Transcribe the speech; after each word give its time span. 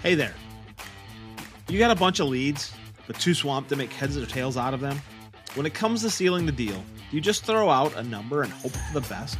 Hey 0.00 0.14
there. 0.14 0.34
You 1.68 1.80
got 1.80 1.90
a 1.90 1.98
bunch 1.98 2.20
of 2.20 2.28
leads, 2.28 2.72
but 3.08 3.18
too 3.18 3.34
swamped 3.34 3.68
to 3.70 3.76
make 3.76 3.92
heads 3.92 4.16
or 4.16 4.26
tails 4.26 4.56
out 4.56 4.72
of 4.72 4.78
them? 4.78 5.02
When 5.54 5.66
it 5.66 5.74
comes 5.74 6.02
to 6.02 6.10
sealing 6.10 6.46
the 6.46 6.52
deal, 6.52 6.80
you 7.10 7.20
just 7.20 7.44
throw 7.44 7.68
out 7.68 7.96
a 7.96 8.04
number 8.04 8.42
and 8.42 8.52
hope 8.52 8.70
for 8.70 9.00
the 9.00 9.08
best? 9.08 9.36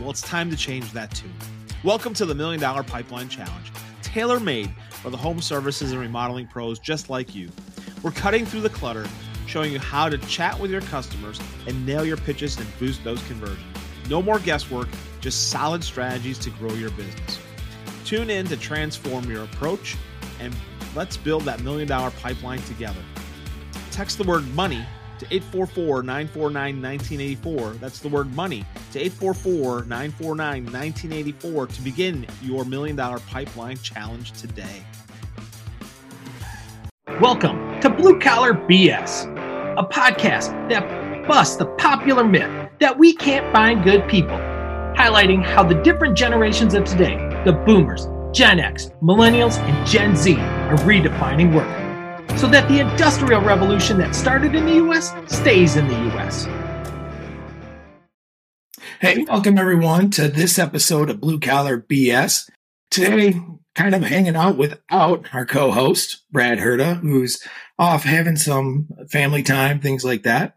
Well, 0.00 0.08
it's 0.08 0.22
time 0.22 0.48
to 0.48 0.56
change 0.56 0.90
that 0.92 1.14
too. 1.14 1.28
Welcome 1.84 2.14
to 2.14 2.24
the 2.24 2.34
Million 2.34 2.62
Dollar 2.62 2.82
Pipeline 2.82 3.28
Challenge, 3.28 3.70
tailor 4.00 4.40
made 4.40 4.70
for 4.90 5.10
the 5.10 5.18
home 5.18 5.42
services 5.42 5.92
and 5.92 6.00
remodeling 6.00 6.46
pros 6.46 6.78
just 6.78 7.10
like 7.10 7.34
you. 7.34 7.50
We're 8.02 8.12
cutting 8.12 8.46
through 8.46 8.62
the 8.62 8.70
clutter, 8.70 9.06
showing 9.46 9.70
you 9.70 9.80
how 9.80 10.08
to 10.08 10.16
chat 10.16 10.58
with 10.58 10.70
your 10.70 10.80
customers 10.80 11.38
and 11.66 11.84
nail 11.84 12.06
your 12.06 12.16
pitches 12.16 12.56
and 12.56 12.66
boost 12.78 13.04
those 13.04 13.22
conversions. 13.24 13.66
No 14.08 14.22
more 14.22 14.38
guesswork, 14.38 14.88
just 15.20 15.50
solid 15.50 15.84
strategies 15.84 16.38
to 16.38 16.48
grow 16.52 16.72
your 16.72 16.90
business. 16.92 17.38
Tune 18.10 18.28
in 18.28 18.44
to 18.46 18.56
transform 18.56 19.30
your 19.30 19.44
approach 19.44 19.96
and 20.40 20.52
let's 20.96 21.16
build 21.16 21.44
that 21.44 21.62
million 21.62 21.86
dollar 21.86 22.10
pipeline 22.10 22.58
together. 22.62 22.98
Text 23.92 24.18
the 24.18 24.24
word 24.24 24.44
money 24.52 24.84
to 25.20 25.26
844 25.26 26.02
949 26.02 26.82
1984. 26.82 27.70
That's 27.74 28.00
the 28.00 28.08
word 28.08 28.34
money 28.34 28.64
to 28.90 28.98
844 28.98 29.84
949 29.84 30.64
1984 30.64 31.66
to 31.68 31.82
begin 31.82 32.26
your 32.42 32.64
million 32.64 32.96
dollar 32.96 33.20
pipeline 33.20 33.76
challenge 33.76 34.32
today. 34.32 34.82
Welcome 37.20 37.80
to 37.80 37.90
Blue 37.90 38.18
Collar 38.18 38.54
BS, 38.54 39.26
a 39.78 39.84
podcast 39.84 40.68
that 40.68 41.28
busts 41.28 41.54
the 41.54 41.66
popular 41.76 42.24
myth 42.24 42.72
that 42.80 42.98
we 42.98 43.14
can't 43.14 43.52
find 43.52 43.84
good 43.84 44.08
people, 44.08 44.36
highlighting 44.96 45.44
how 45.44 45.62
the 45.62 45.76
different 45.82 46.16
generations 46.16 46.74
of 46.74 46.84
today, 46.84 47.29
the 47.44 47.52
boomers, 47.52 48.06
Gen 48.32 48.60
X, 48.60 48.90
millennials, 49.02 49.58
and 49.60 49.86
Gen 49.86 50.14
Z, 50.14 50.36
are 50.36 50.76
redefining 50.78 51.54
work 51.54 52.38
so 52.38 52.46
that 52.46 52.68
the 52.68 52.80
industrial 52.80 53.40
revolution 53.40 53.96
that 53.96 54.14
started 54.14 54.54
in 54.54 54.66
the 54.66 54.74
US 54.74 55.14
stays 55.26 55.76
in 55.76 55.88
the 55.88 55.94
US. 56.14 56.46
Hey, 59.00 59.24
welcome 59.26 59.56
everyone 59.56 60.10
to 60.10 60.28
this 60.28 60.58
episode 60.58 61.08
of 61.08 61.22
Blue 61.22 61.40
Collar 61.40 61.80
BS. 61.80 62.50
Today, 62.90 63.40
kind 63.74 63.94
of 63.94 64.02
hanging 64.02 64.36
out 64.36 64.58
without 64.58 65.32
our 65.32 65.46
co-host, 65.46 66.30
Brad 66.30 66.58
Herda, 66.58 67.00
who's 67.00 67.42
off 67.78 68.04
having 68.04 68.36
some 68.36 68.88
family 69.08 69.42
time, 69.42 69.80
things 69.80 70.04
like 70.04 70.24
that. 70.24 70.56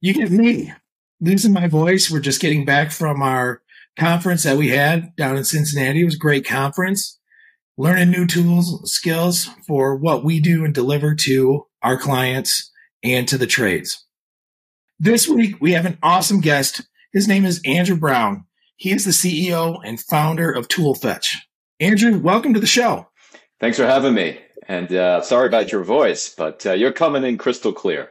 You 0.00 0.14
get 0.14 0.30
me 0.30 0.72
losing 1.20 1.52
my 1.52 1.68
voice. 1.68 2.10
We're 2.10 2.20
just 2.20 2.40
getting 2.40 2.64
back 2.64 2.92
from 2.92 3.20
our 3.20 3.60
conference 3.98 4.42
that 4.42 4.56
we 4.56 4.68
had 4.68 5.14
down 5.16 5.36
in 5.36 5.44
Cincinnati. 5.44 6.02
It 6.02 6.04
was 6.04 6.16
a 6.16 6.18
great 6.18 6.46
conference. 6.46 7.18
Learning 7.76 8.10
new 8.10 8.26
tools, 8.26 8.80
skills 8.90 9.48
for 9.66 9.96
what 9.96 10.24
we 10.24 10.40
do 10.40 10.64
and 10.64 10.72
deliver 10.72 11.14
to 11.14 11.66
our 11.82 11.98
clients 11.98 12.70
and 13.02 13.26
to 13.28 13.36
the 13.36 13.46
trades. 13.46 14.04
This 14.98 15.28
week, 15.28 15.56
we 15.60 15.72
have 15.72 15.86
an 15.86 15.98
awesome 16.02 16.40
guest. 16.40 16.82
His 17.12 17.26
name 17.26 17.44
is 17.44 17.60
Andrew 17.64 17.96
Brown. 17.96 18.44
He 18.76 18.92
is 18.92 19.04
the 19.04 19.10
CEO 19.10 19.78
and 19.84 20.00
founder 20.00 20.50
of 20.50 20.68
ToolFetch. 20.68 21.26
Andrew, 21.80 22.18
welcome 22.18 22.54
to 22.54 22.60
the 22.60 22.66
show. 22.66 23.08
Thanks 23.60 23.76
for 23.76 23.86
having 23.86 24.14
me. 24.14 24.38
And 24.68 24.92
uh, 24.92 25.20
sorry 25.22 25.48
about 25.48 25.72
your 25.72 25.84
voice, 25.84 26.32
but 26.34 26.64
uh, 26.64 26.72
you're 26.72 26.92
coming 26.92 27.24
in 27.24 27.38
crystal 27.38 27.72
clear. 27.72 28.10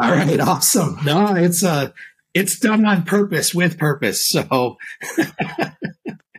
All 0.00 0.10
right, 0.10 0.40
awesome. 0.40 0.98
No, 1.04 1.34
it's 1.36 1.62
uh 1.62 1.90
it's 2.34 2.58
done 2.58 2.84
on 2.84 3.04
purpose 3.04 3.54
with 3.54 3.78
purpose. 3.78 4.28
So 4.28 4.76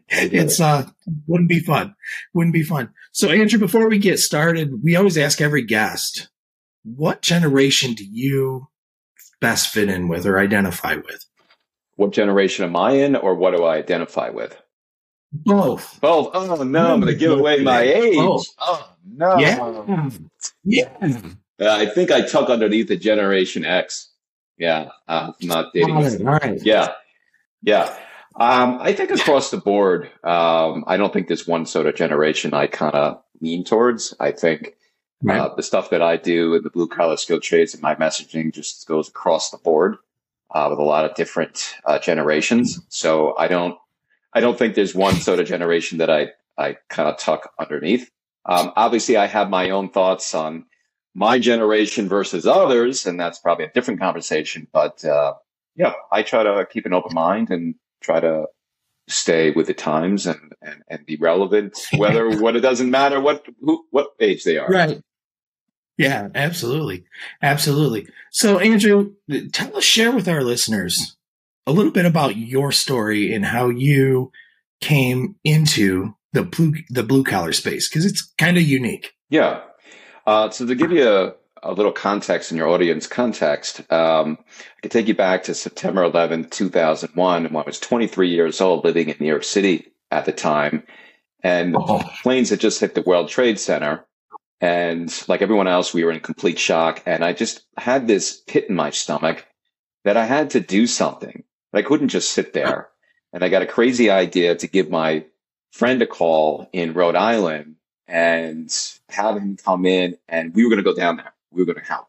it's 0.10 0.60
uh 0.60 0.88
wouldn't 1.28 1.50
be 1.50 1.60
fun. 1.60 1.96
Wouldn't 2.34 2.54
be 2.54 2.64
fun. 2.64 2.90
So 3.12 3.30
Andrew, 3.30 3.60
before 3.60 3.90
we 3.90 3.98
get 3.98 4.20
started, 4.20 4.84
we 4.84 4.96
always 4.96 5.18
ask 5.18 5.42
every 5.42 5.64
guest, 5.64 6.30
what 6.84 7.22
generation 7.22 7.94
do 7.94 8.04
you 8.06 8.68
best 9.42 9.70
fit 9.70 9.90
in 9.90 10.08
with 10.08 10.26
or 10.26 10.40
identify 10.40 10.96
with? 10.96 11.26
What 11.96 12.12
generation 12.12 12.66
am 12.66 12.76
I 12.76 12.92
in 12.92 13.16
or 13.16 13.36
what 13.36 13.56
do 13.56 13.64
I 13.64 13.78
identify 13.78 14.30
with? 14.30 14.62
Both. 15.32 16.00
Both. 16.02 16.32
Oh 16.34 16.64
no, 16.64 16.94
I'm 16.94 17.00
gonna 17.00 17.14
give 17.14 17.32
away 17.32 17.62
my 17.62 17.82
age. 17.82 18.16
Both. 18.16 18.48
Oh 18.60 18.90
no. 19.06 19.38
Yeah. 19.38 20.10
Yeah. 20.64 20.90
Uh, 21.60 21.70
I 21.70 21.86
think 21.86 22.12
I 22.12 22.22
tuck 22.22 22.50
underneath 22.50 22.90
the 22.90 22.98
Generation 22.98 23.64
X. 23.64 24.12
Yeah, 24.58 24.90
uh, 25.08 25.32
I'm 25.42 25.48
not 25.48 25.74
dating. 25.74 25.96
All 25.96 26.02
right. 26.04 26.22
All 26.22 26.28
right. 26.28 26.62
Yeah, 26.64 26.94
yeah. 27.62 27.96
Um, 28.38 28.80
I 28.82 28.94
think 28.94 29.12
across 29.12 29.50
the 29.52 29.58
board, 29.58 30.10
um, 30.24 30.84
I 30.88 30.98
don't 30.98 31.14
think 31.14 31.28
there's 31.28 31.48
one 31.48 31.66
sort 31.66 31.86
of 31.88 31.96
generation 31.96 32.54
I 32.54 32.68
kind 32.68 32.94
of 32.94 33.22
lean 33.42 33.64
towards. 33.64 34.14
I 34.20 34.32
think 34.32 34.76
Right. 35.24 35.40
uh, 35.40 35.56
the 35.56 35.64
stuff 35.64 35.90
that 35.90 36.02
I 36.02 36.18
do 36.18 36.54
in 36.56 36.64
the 36.64 36.70
blue 36.70 36.88
collar 36.88 37.16
skill 37.18 37.40
trades 37.40 37.74
and 37.74 37.82
my 37.82 37.96
messaging 37.96 38.54
just 38.54 38.86
goes 38.86 39.08
across 39.08 39.50
the 39.50 39.58
board 39.58 39.96
uh, 40.54 40.68
with 40.70 40.78
a 40.78 40.84
lot 40.84 41.06
of 41.06 41.16
different 41.16 41.74
uh, 41.86 41.98
generations. 42.00 42.80
So 42.90 43.36
I 43.38 43.48
don't, 43.48 43.76
I 44.34 44.42
don't 44.42 44.60
think 44.60 44.76
there's 44.76 44.94
one 44.94 45.16
sort 45.16 45.40
of 45.40 45.48
generation 45.48 45.98
that 46.00 46.10
I 46.10 46.32
I 46.58 46.78
kind 46.90 47.10
of 47.10 47.18
tuck 47.18 47.54
underneath. 47.58 48.12
Um, 48.46 48.72
obviously, 48.76 49.18
I 49.18 49.26
have 49.26 49.50
my 49.50 49.70
own 49.72 49.90
thoughts 49.90 50.36
on 50.36 50.66
my 51.16 51.40
generation 51.40 52.08
versus 52.08 52.46
others, 52.46 53.06
and 53.06 53.20
that's 53.20 53.40
probably 53.40 53.66
a 53.66 53.72
different 53.72 54.00
conversation. 54.00 54.68
But 54.72 55.04
uh, 55.04 55.34
yeah, 55.76 55.94
I 56.12 56.22
try 56.22 56.44
to 56.44 56.68
keep 56.70 56.86
an 56.86 56.94
open 56.94 57.16
mind 57.16 57.50
and 57.50 57.76
try 58.02 58.20
to 58.20 58.46
stay 59.08 59.52
with 59.52 59.68
the 59.68 59.74
times 59.74 60.28
and 60.28 60.54
and, 60.62 60.84
and 60.90 61.06
be 61.06 61.16
relevant. 61.16 61.80
Whether 61.98 62.40
what 62.40 62.56
it 62.56 62.62
doesn't 62.62 62.92
matter 62.92 63.20
what 63.20 63.46
who, 63.62 63.86
what 63.90 64.10
age 64.20 64.44
they 64.44 64.58
are. 64.58 64.68
Right. 64.68 65.02
Yeah, 65.98 66.28
absolutely. 66.36 67.06
Absolutely. 67.42 68.08
So, 68.30 68.60
Andrew, 68.60 69.14
tell 69.54 69.78
us, 69.78 69.86
share 69.86 70.12
with 70.12 70.28
our 70.28 70.44
listeners 70.44 71.16
a 71.66 71.72
little 71.72 71.92
bit 71.92 72.06
about 72.06 72.36
your 72.36 72.74
story 72.74 73.34
and 73.34 73.46
how 73.46 73.70
you 73.70 74.32
came 74.82 75.36
into 75.46 76.14
the 76.34 76.44
blue, 76.44 76.74
the 76.90 77.04
blue 77.04 77.24
collar 77.24 77.54
space 77.54 77.88
because 77.88 78.06
it's 78.06 78.34
kind 78.38 78.58
of 78.58 78.64
unique. 78.64 79.14
Yeah. 79.30 79.62
Uh, 80.26 80.50
so 80.50 80.66
to 80.66 80.76
give 80.76 80.92
you 80.92 81.08
a, 81.08 81.34
a 81.64 81.74
little 81.74 81.92
context 81.92 82.52
in 82.52 82.58
your 82.58 82.68
audience 82.68 83.08
context, 83.08 83.82
um, 83.92 84.38
I 84.78 84.82
could 84.82 84.92
take 84.92 85.08
you 85.08 85.16
back 85.16 85.44
to 85.44 85.54
September 85.54 86.04
11, 86.04 86.50
2001, 86.50 87.44
when 87.44 87.56
I 87.56 87.66
was 87.66 87.80
23 87.80 88.30
years 88.30 88.62
old, 88.62 88.84
living 88.84 89.10
in 89.10 89.18
New 89.20 89.28
York 89.28 89.44
City 89.44 89.92
at 90.12 90.26
the 90.26 90.32
time. 90.32 90.84
And 91.44 91.76
Oh. 91.78 92.02
planes 92.24 92.50
had 92.50 92.60
just 92.60 92.80
hit 92.80 92.96
the 92.96 93.04
World 93.04 93.30
Trade 93.30 93.60
Center. 93.60 94.06
And 94.62 95.14
like 95.28 95.42
everyone 95.42 95.68
else, 95.68 95.94
we 95.94 96.04
were 96.04 96.12
in 96.12 96.20
complete 96.22 96.58
shock. 96.58 97.04
And 97.06 97.24
I 97.24 97.34
just 97.34 97.64
had 97.78 98.08
this 98.08 98.42
pit 98.48 98.66
in 98.70 98.76
my 98.76 98.90
stomach 98.90 99.46
that 100.06 100.18
I 100.18 100.26
had 100.26 100.52
to 100.52 100.60
do 100.60 100.88
something. 100.88 101.44
I 101.74 101.82
couldn't 101.82 102.08
just 102.08 102.32
sit 102.32 102.54
there. 102.54 102.90
And 103.34 103.44
I 103.44 103.50
got 103.50 103.62
a 103.62 103.68
crazy 103.68 104.10
idea 104.10 104.56
to 104.56 104.68
give 104.68 104.90
my 104.90 105.26
friend 105.72 106.02
a 106.02 106.08
call 106.08 106.70
in 106.72 106.94
Rhode 106.94 107.18
Island 107.18 107.75
and 108.08 108.74
have 109.10 109.38
him 109.38 109.58
come 109.58 109.86
in 109.86 110.18
and 110.28 110.54
we 110.54 110.64
were 110.64 110.70
going 110.70 110.84
to 110.84 110.90
go 110.90 110.96
down 110.96 111.18
there. 111.18 111.34
We 111.52 111.62
were 111.62 111.66
going 111.66 111.84
to 111.84 111.92
help. 111.92 112.08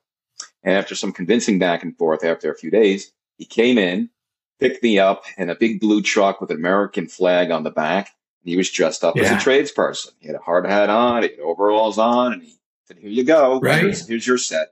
And 0.62 0.75
after 0.77 0.95
some 0.95 1.12
convincing 1.12 1.59
back 1.59 1.83
and 1.83 1.97
forth 1.97 2.25
after 2.25 2.51
a 2.51 2.57
few 2.57 2.71
days, 2.71 3.12
he 3.39 3.45
came 3.45 3.79
in, 3.79 4.11
picked 4.59 4.83
me 4.83 4.99
up 4.99 5.25
in 5.37 5.49
a 5.51 5.55
big 5.55 5.81
blue 5.81 6.03
truck 6.03 6.41
with 6.41 6.51
an 6.51 6.57
American 6.57 7.07
flag 7.07 7.51
on 7.51 7.62
the 7.62 7.71
back. 7.71 8.11
He 8.43 8.57
was 8.57 8.71
dressed 8.71 9.03
up 9.03 9.17
as 9.17 9.29
a 9.31 9.34
tradesperson. 9.45 10.11
He 10.21 10.29
had 10.29 10.37
a 10.37 10.41
hard 10.41 10.67
hat 10.67 10.89
on, 10.89 11.23
he 11.23 11.31
had 11.31 11.41
overalls 11.41 11.99
on, 11.99 12.33
and 12.34 12.43
he 12.43 12.55
said, 12.87 12.97
Here 12.99 13.11
you 13.11 13.25
go. 13.25 13.59
Right. 13.59 13.81
Here's, 13.81 14.07
here's 14.07 14.27
your 14.27 14.39
set. 14.39 14.69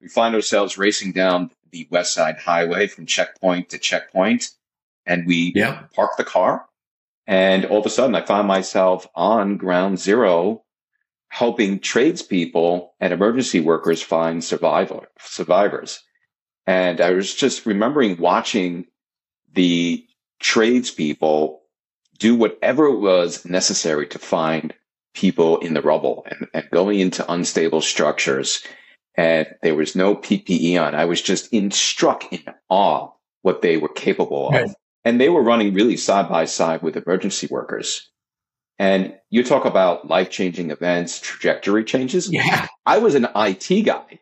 We 0.00 0.06
find 0.08 0.34
ourselves 0.36 0.78
racing 0.78 1.12
down 1.12 1.50
the 1.72 1.88
West 1.90 2.14
Side 2.14 2.38
Highway 2.38 2.86
from 2.86 3.06
checkpoint 3.06 3.70
to 3.70 3.78
checkpoint, 3.78 4.50
and 5.04 5.26
we 5.26 5.52
Yeah. 5.56 5.82
park 5.94 6.12
the 6.16 6.22
car. 6.24 6.66
And 7.28 7.66
all 7.66 7.80
of 7.80 7.86
a 7.86 7.90
sudden, 7.90 8.14
I 8.14 8.22
found 8.22 8.48
myself 8.48 9.06
on 9.14 9.58
ground 9.58 9.98
zero 9.98 10.64
helping 11.28 11.78
tradespeople 11.78 12.94
and 13.00 13.12
emergency 13.12 13.60
workers 13.60 14.02
find 14.02 14.42
survivor, 14.42 15.08
survivors. 15.20 16.02
And 16.66 17.02
I 17.02 17.10
was 17.10 17.34
just 17.34 17.66
remembering 17.66 18.16
watching 18.16 18.86
the 19.52 20.06
tradespeople 20.40 21.60
do 22.18 22.34
whatever 22.34 22.90
was 22.90 23.44
necessary 23.44 24.06
to 24.08 24.18
find 24.18 24.72
people 25.14 25.58
in 25.58 25.74
the 25.74 25.82
rubble 25.82 26.26
and, 26.30 26.48
and 26.54 26.70
going 26.70 26.98
into 26.98 27.30
unstable 27.30 27.82
structures. 27.82 28.62
And 29.16 29.46
there 29.62 29.74
was 29.74 29.94
no 29.94 30.16
PPE 30.16 30.80
on. 30.80 30.94
I 30.94 31.04
was 31.04 31.20
just 31.20 31.52
in, 31.52 31.72
struck 31.72 32.32
in 32.32 32.42
awe 32.70 33.10
what 33.42 33.60
they 33.60 33.76
were 33.76 33.88
capable 33.88 34.48
of. 34.48 34.54
Right. 34.54 34.70
And 35.04 35.20
they 35.20 35.28
were 35.28 35.42
running 35.42 35.74
really 35.74 35.96
side 35.96 36.28
by 36.28 36.44
side 36.46 36.82
with 36.82 36.96
emergency 36.96 37.48
workers. 37.50 38.10
And 38.78 39.16
you 39.30 39.44
talk 39.44 39.64
about 39.64 40.08
life 40.08 40.30
changing 40.30 40.70
events, 40.70 41.20
trajectory 41.20 41.84
changes. 41.84 42.32
Yeah. 42.32 42.66
I 42.86 42.98
was 42.98 43.14
an 43.14 43.28
IT 43.36 43.84
guy. 43.84 44.20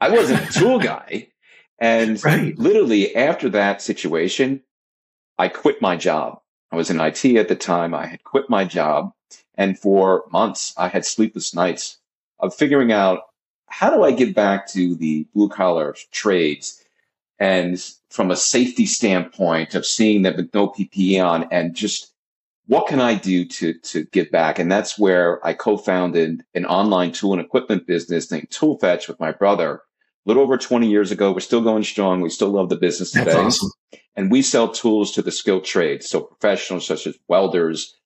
I 0.00 0.10
wasn't 0.10 0.48
a 0.48 0.52
tool 0.52 0.78
guy. 0.80 1.28
And 1.78 2.22
Right. 2.24 2.58
literally 2.58 3.14
after 3.16 3.50
that 3.50 3.82
situation, 3.82 4.62
I 5.38 5.48
quit 5.48 5.82
my 5.82 5.96
job. 5.96 6.40
I 6.72 6.76
was 6.76 6.90
in 6.90 7.00
IT 7.00 7.24
at 7.36 7.48
the 7.48 7.56
time. 7.56 7.94
I 7.94 8.06
had 8.06 8.24
quit 8.24 8.50
my 8.50 8.64
job 8.64 9.12
And 9.56 9.78
for 9.78 10.24
months, 10.32 10.72
I 10.76 10.88
had 10.88 11.04
sleepless 11.04 11.54
nights 11.54 11.98
of 12.38 12.54
figuring 12.54 12.92
out 12.92 13.20
how 13.66 13.90
do 13.90 14.02
I 14.04 14.12
get 14.12 14.34
back 14.34 14.68
to 14.72 14.94
the 14.96 15.26
blue 15.34 15.48
collar 15.48 15.94
trades 16.12 16.79
and 17.40 17.82
from 18.10 18.30
a 18.30 18.36
safety 18.36 18.86
standpoint 18.86 19.74
of 19.74 19.86
seeing 19.86 20.22
them 20.22 20.36
with 20.36 20.52
no 20.54 20.68
PPE 20.68 21.24
on 21.24 21.48
and 21.50 21.74
just 21.74 22.12
what 22.66 22.86
can 22.86 23.00
I 23.00 23.16
do 23.16 23.44
to, 23.46 23.74
to 23.74 24.04
give 24.12 24.30
back? 24.30 24.60
And 24.60 24.70
that's 24.70 24.96
where 24.96 25.44
I 25.44 25.54
co-founded 25.54 26.44
an 26.54 26.66
online 26.66 27.10
tool 27.10 27.32
and 27.32 27.40
equipment 27.40 27.84
business 27.84 28.30
named 28.30 28.50
ToolFetch 28.50 29.08
with 29.08 29.18
my 29.18 29.32
brother. 29.32 29.74
A 29.74 29.80
little 30.24 30.44
over 30.44 30.56
20 30.56 30.88
years 30.88 31.10
ago. 31.10 31.32
We're 31.32 31.40
still 31.40 31.62
going 31.62 31.82
strong. 31.82 32.20
We 32.20 32.30
still 32.30 32.50
love 32.50 32.68
the 32.68 32.76
business 32.76 33.10
today. 33.10 33.32
Awesome. 33.32 33.72
And 34.14 34.30
we 34.30 34.42
sell 34.42 34.68
tools 34.68 35.10
to 35.12 35.22
the 35.22 35.32
skilled 35.32 35.64
trades. 35.64 36.08
So 36.08 36.20
professionals 36.20 36.86
such 36.86 37.08
as 37.08 37.18
welders, 37.26 37.96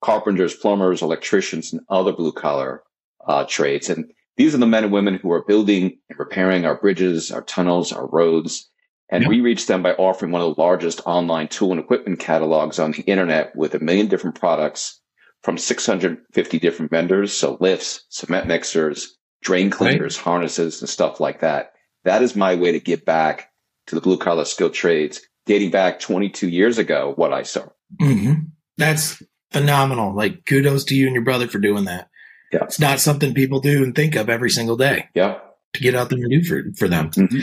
carpenters, 0.00 0.56
plumbers, 0.56 1.00
electricians, 1.00 1.72
and 1.72 1.82
other 1.88 2.12
blue 2.12 2.32
collar 2.32 2.82
uh, 3.24 3.44
trades. 3.48 3.88
And 3.88 4.10
these 4.36 4.54
are 4.54 4.58
the 4.58 4.66
men 4.66 4.84
and 4.84 4.92
women 4.92 5.14
who 5.14 5.32
are 5.32 5.44
building 5.44 5.98
and 6.08 6.18
repairing 6.18 6.64
our 6.64 6.78
bridges, 6.78 7.30
our 7.30 7.42
tunnels, 7.42 7.92
our 7.92 8.06
roads. 8.06 8.70
And 9.08 9.28
we 9.28 9.40
reach 9.40 9.66
them 9.66 9.82
by 9.82 9.92
offering 9.92 10.32
one 10.32 10.42
of 10.42 10.54
the 10.54 10.60
largest 10.60 11.00
online 11.06 11.48
tool 11.48 11.70
and 11.70 11.80
equipment 11.80 12.18
catalogs 12.18 12.78
on 12.78 12.90
the 12.90 13.02
internet 13.02 13.54
with 13.54 13.74
a 13.74 13.78
million 13.78 14.08
different 14.08 14.38
products 14.38 15.00
from 15.42 15.56
650 15.56 16.58
different 16.58 16.90
vendors. 16.90 17.32
So 17.32 17.56
lifts, 17.60 18.04
cement 18.08 18.48
mixers, 18.48 19.16
drain 19.42 19.70
cleaners, 19.70 20.16
right. 20.18 20.24
harnesses, 20.24 20.80
and 20.80 20.88
stuff 20.88 21.20
like 21.20 21.40
that. 21.40 21.72
That 22.04 22.22
is 22.22 22.34
my 22.34 22.56
way 22.56 22.72
to 22.72 22.80
give 22.80 23.04
back 23.04 23.52
to 23.86 23.94
the 23.94 24.00
blue 24.00 24.18
collar 24.18 24.44
skilled 24.44 24.74
trades 24.74 25.20
dating 25.46 25.70
back 25.70 26.00
22 26.00 26.48
years 26.48 26.78
ago, 26.78 27.12
what 27.14 27.32
I 27.32 27.44
saw. 27.44 27.68
Mm-hmm. 28.00 28.46
That's 28.76 29.22
phenomenal. 29.52 30.14
Like 30.14 30.44
kudos 30.44 30.84
to 30.84 30.96
you 30.96 31.06
and 31.06 31.14
your 31.14 31.24
brother 31.24 31.46
for 31.46 31.58
doing 31.58 31.84
that. 31.84 32.08
Yeah. 32.52 32.64
It's 32.64 32.80
not 32.80 33.00
something 33.00 33.34
people 33.34 33.60
do 33.60 33.82
and 33.82 33.94
think 33.94 34.14
of 34.14 34.28
every 34.28 34.50
single 34.50 34.76
day. 34.76 35.08
Yeah. 35.14 35.38
To 35.74 35.80
get 35.80 35.94
out 35.94 36.10
there 36.10 36.18
and 36.18 36.30
do 36.30 36.42
for, 36.42 36.62
for 36.76 36.88
them. 36.88 37.10
Mm-hmm. 37.10 37.40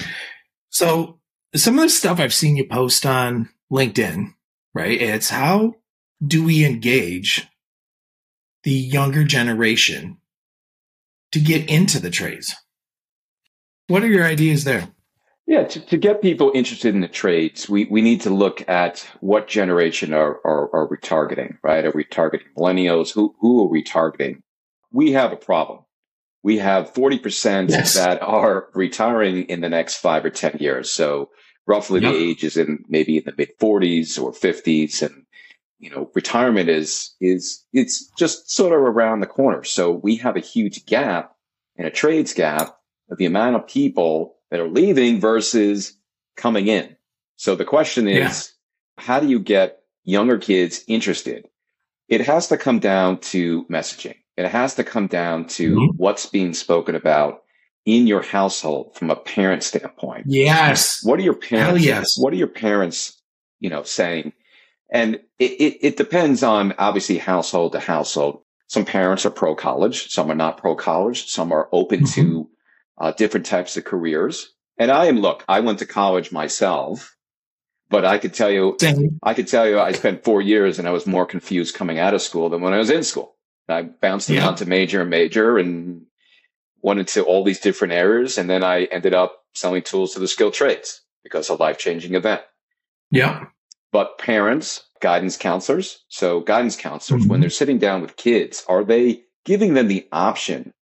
So 0.70 1.20
some 1.56 1.78
of 1.78 1.84
the 1.84 1.90
stuff 1.90 2.20
I've 2.20 2.34
seen 2.34 2.56
you 2.56 2.68
post 2.68 3.06
on 3.06 3.50
LinkedIn, 3.72 4.34
right? 4.74 5.00
It's 5.00 5.30
how 5.30 5.76
do 6.26 6.44
we 6.44 6.66
engage 6.66 7.48
the 8.64 8.72
younger 8.72 9.24
generation 9.24 10.18
to 11.32 11.40
get 11.40 11.70
into 11.70 12.00
the 12.00 12.10
trades? 12.10 12.56
What 13.88 14.04
are 14.04 14.08
your 14.08 14.24
ideas 14.24 14.64
there? 14.64 14.88
Yeah, 15.46 15.66
to, 15.66 15.80
to 15.88 15.98
get 15.98 16.22
people 16.22 16.54
interested 16.56 16.96
in 16.96 17.02
the 17.02 17.08
trades, 17.10 17.68
we, 17.68 17.86
we 17.86 18.02
need 18.02 18.22
to 18.22 18.30
look 18.30 18.68
at 18.70 19.06
what 19.20 19.50
generation 19.50 20.14
are, 20.14 20.40
are, 20.46 20.74
are 20.74 20.88
we 20.90 20.96
targeting, 20.98 21.58
right? 21.62 21.84
Are 21.84 21.92
we 21.94 22.06
targeting 22.06 22.48
millennials? 22.58 23.14
Who, 23.14 23.36
who 23.42 23.62
are 23.62 23.68
we 23.68 23.84
targeting? 23.84 24.42
We 24.94 25.12
have 25.12 25.34
a 25.34 25.38
problem. 25.38 25.80
We 26.44 26.60
have 26.60 26.94
40% 26.94 27.69
yes. 27.69 27.95
that 27.95 28.22
are 28.22 28.68
retiring 28.74 29.44
in 29.44 29.62
the 29.62 29.69
next 29.69 29.95
five 29.95 30.24
or 30.24 30.30
10 30.30 30.57
years. 30.60 30.92
So 30.92 31.30
roughly 31.66 32.01
yep. 32.01 32.13
the 32.13 32.18
age 32.18 32.44
is 32.44 32.57
in 32.57 32.84
maybe 32.88 33.18
in 33.18 33.24
the 33.25 33.34
mid 33.38 33.57
40s 33.60 34.22
or 34.22 34.31
50s. 34.31 35.01
And, 35.01 35.25
you 35.80 35.90
know, 35.90 36.12
retirement 36.13 36.69
is, 36.69 37.16
is, 37.19 37.66
it's 37.74 38.10
just 38.18 38.51
sort 38.51 38.74
of 38.74 38.80
around 38.80 39.22
the 39.22 39.25
corner. 39.25 39.63
So 39.63 39.92
we 39.92 40.18
have 40.18 40.36
a 40.36 40.42
huge 40.42 40.86
gap 40.86 41.36
and 41.78 41.88
a 41.88 41.92
trades 41.92 42.34
gap 42.34 42.78
of 43.10 43.18
the 43.18 43.25
amount 43.25 43.56
of 43.56 43.68
people 43.68 44.36
that 44.51 44.60
are 44.60 44.69
leaving 44.69 45.19
versus 45.19 45.98
coming 46.36 46.68
in. 46.68 46.96
So 47.38 47.56
the 47.56 47.66
question 47.66 48.07
is, 48.07 48.54
yeah. 48.98 49.04
how 49.04 49.19
do 49.19 49.28
you 49.28 49.39
get 49.39 49.80
younger 50.04 50.38
kids 50.38 50.84
interested? 50.88 51.48
It 52.07 52.22
has 52.22 52.50
to 52.50 52.57
come 52.57 52.80
down 52.80 53.19
to 53.19 53.66
messaging. 53.66 54.18
It 54.36 54.48
has 54.48 54.76
to 54.76 54.84
come 54.84 55.08
down 55.08 55.46
to 55.50 55.76
mm-hmm. 55.76 55.98
what's 55.98 56.26
being 56.26 56.54
spoken 56.54 56.96
about 56.96 57.44
in 57.86 58.08
your 58.08 58.22
household 58.22 58.96
from 58.96 59.10
a 59.10 59.16
parent 59.16 59.64
standpoint. 59.64 60.26
Yes. 60.28 61.02
What 61.04 61.20
are 61.20 61.24
your 61.24 61.36
parents? 61.36 61.68
Hell 61.68 61.78
yes. 61.78 62.18
What 62.18 62.34
are 62.34 62.38
your 62.38 62.48
parents, 62.48 63.22
you 63.60 63.70
know, 63.70 63.84
saying? 63.84 64.34
And 64.92 65.16
it, 65.40 65.52
it, 65.52 65.78
it 65.82 65.98
depends 65.98 66.44
on 66.44 66.74
obviously 66.78 67.18
household 67.18 67.74
to 67.74 67.80
household. 67.80 68.42
Some 68.68 68.86
parents 68.86 69.26
are 69.26 69.32
pro 69.32 69.56
college. 69.56 70.10
Some 70.10 70.32
are 70.32 70.36
not 70.36 70.58
pro 70.58 70.76
college. 70.76 71.28
Some 71.28 71.52
are 71.52 71.70
open 71.72 72.02
mm-hmm. 72.02 72.22
to 72.22 72.50
uh, 72.98 73.12
different 73.12 73.46
types 73.46 73.76
of 73.78 73.86
careers. 73.86 74.54
And 74.78 74.90
I 74.90 75.06
am, 75.06 75.20
look, 75.20 75.44
I 75.48 75.60
went 75.60 75.80
to 75.80 75.86
college 75.86 76.32
myself, 76.32 77.16
but 77.90 78.06
I 78.06 78.18
could 78.18 78.34
tell 78.34 78.50
you, 78.50 78.76
Same. 78.80 79.20
I 79.22 79.34
could 79.34 79.48
tell 79.48 79.68
you, 79.68 79.80
I 79.80 79.92
spent 79.92 80.24
four 80.24 80.42
years 80.42 80.80
and 80.80 80.88
I 80.88 80.92
was 80.92 81.06
more 81.06 81.26
confused 81.26 81.76
coming 81.76 82.00
out 82.00 82.14
of 82.14 82.22
school 82.22 82.50
than 82.50 82.62
when 82.62 82.74
I 82.74 82.78
was 82.78 82.90
in 82.90 83.04
school. 83.04 83.33
I 83.69 83.83
bounced 83.83 84.30
yeah. 84.30 84.42
around 84.42 84.56
to 84.57 84.65
major 84.65 85.01
and 85.01 85.10
major 85.10 85.57
and 85.57 86.06
went 86.81 87.00
into 87.00 87.24
all 87.24 87.44
these 87.44 87.60
different 87.60 87.94
areas. 87.94 88.38
And 88.38 88.50
then 88.50 88.63
I 88.63 88.86
ended 88.86 89.13
up 89.13 89.38
selling 89.54 89.83
tools 89.83 90.13
to 90.13 90.19
the 90.19 90.27
skilled 90.27 90.54
trades 90.54 91.01
because 91.24 91.50
a 91.50 91.56
life 91.56 91.77
changing 91.77 92.15
event. 92.15 92.42
Yeah. 93.12 93.45
But 93.92 94.18
parents, 94.18 94.83
guidance 95.00 95.38
counselors. 95.38 96.04
So 96.10 96.42
guidance 96.42 96.75
counselors, 96.75 97.21
mm-hmm. 97.21 97.30
when 97.30 97.39
they're 97.42 97.50
sitting 97.50 97.77
down 97.77 98.01
with 98.01 98.18
kids, 98.18 98.63
are 98.68 98.83
they 98.83 99.24
giving 99.45 99.74
them 99.75 99.88
the 99.88 100.07
option 100.12 100.74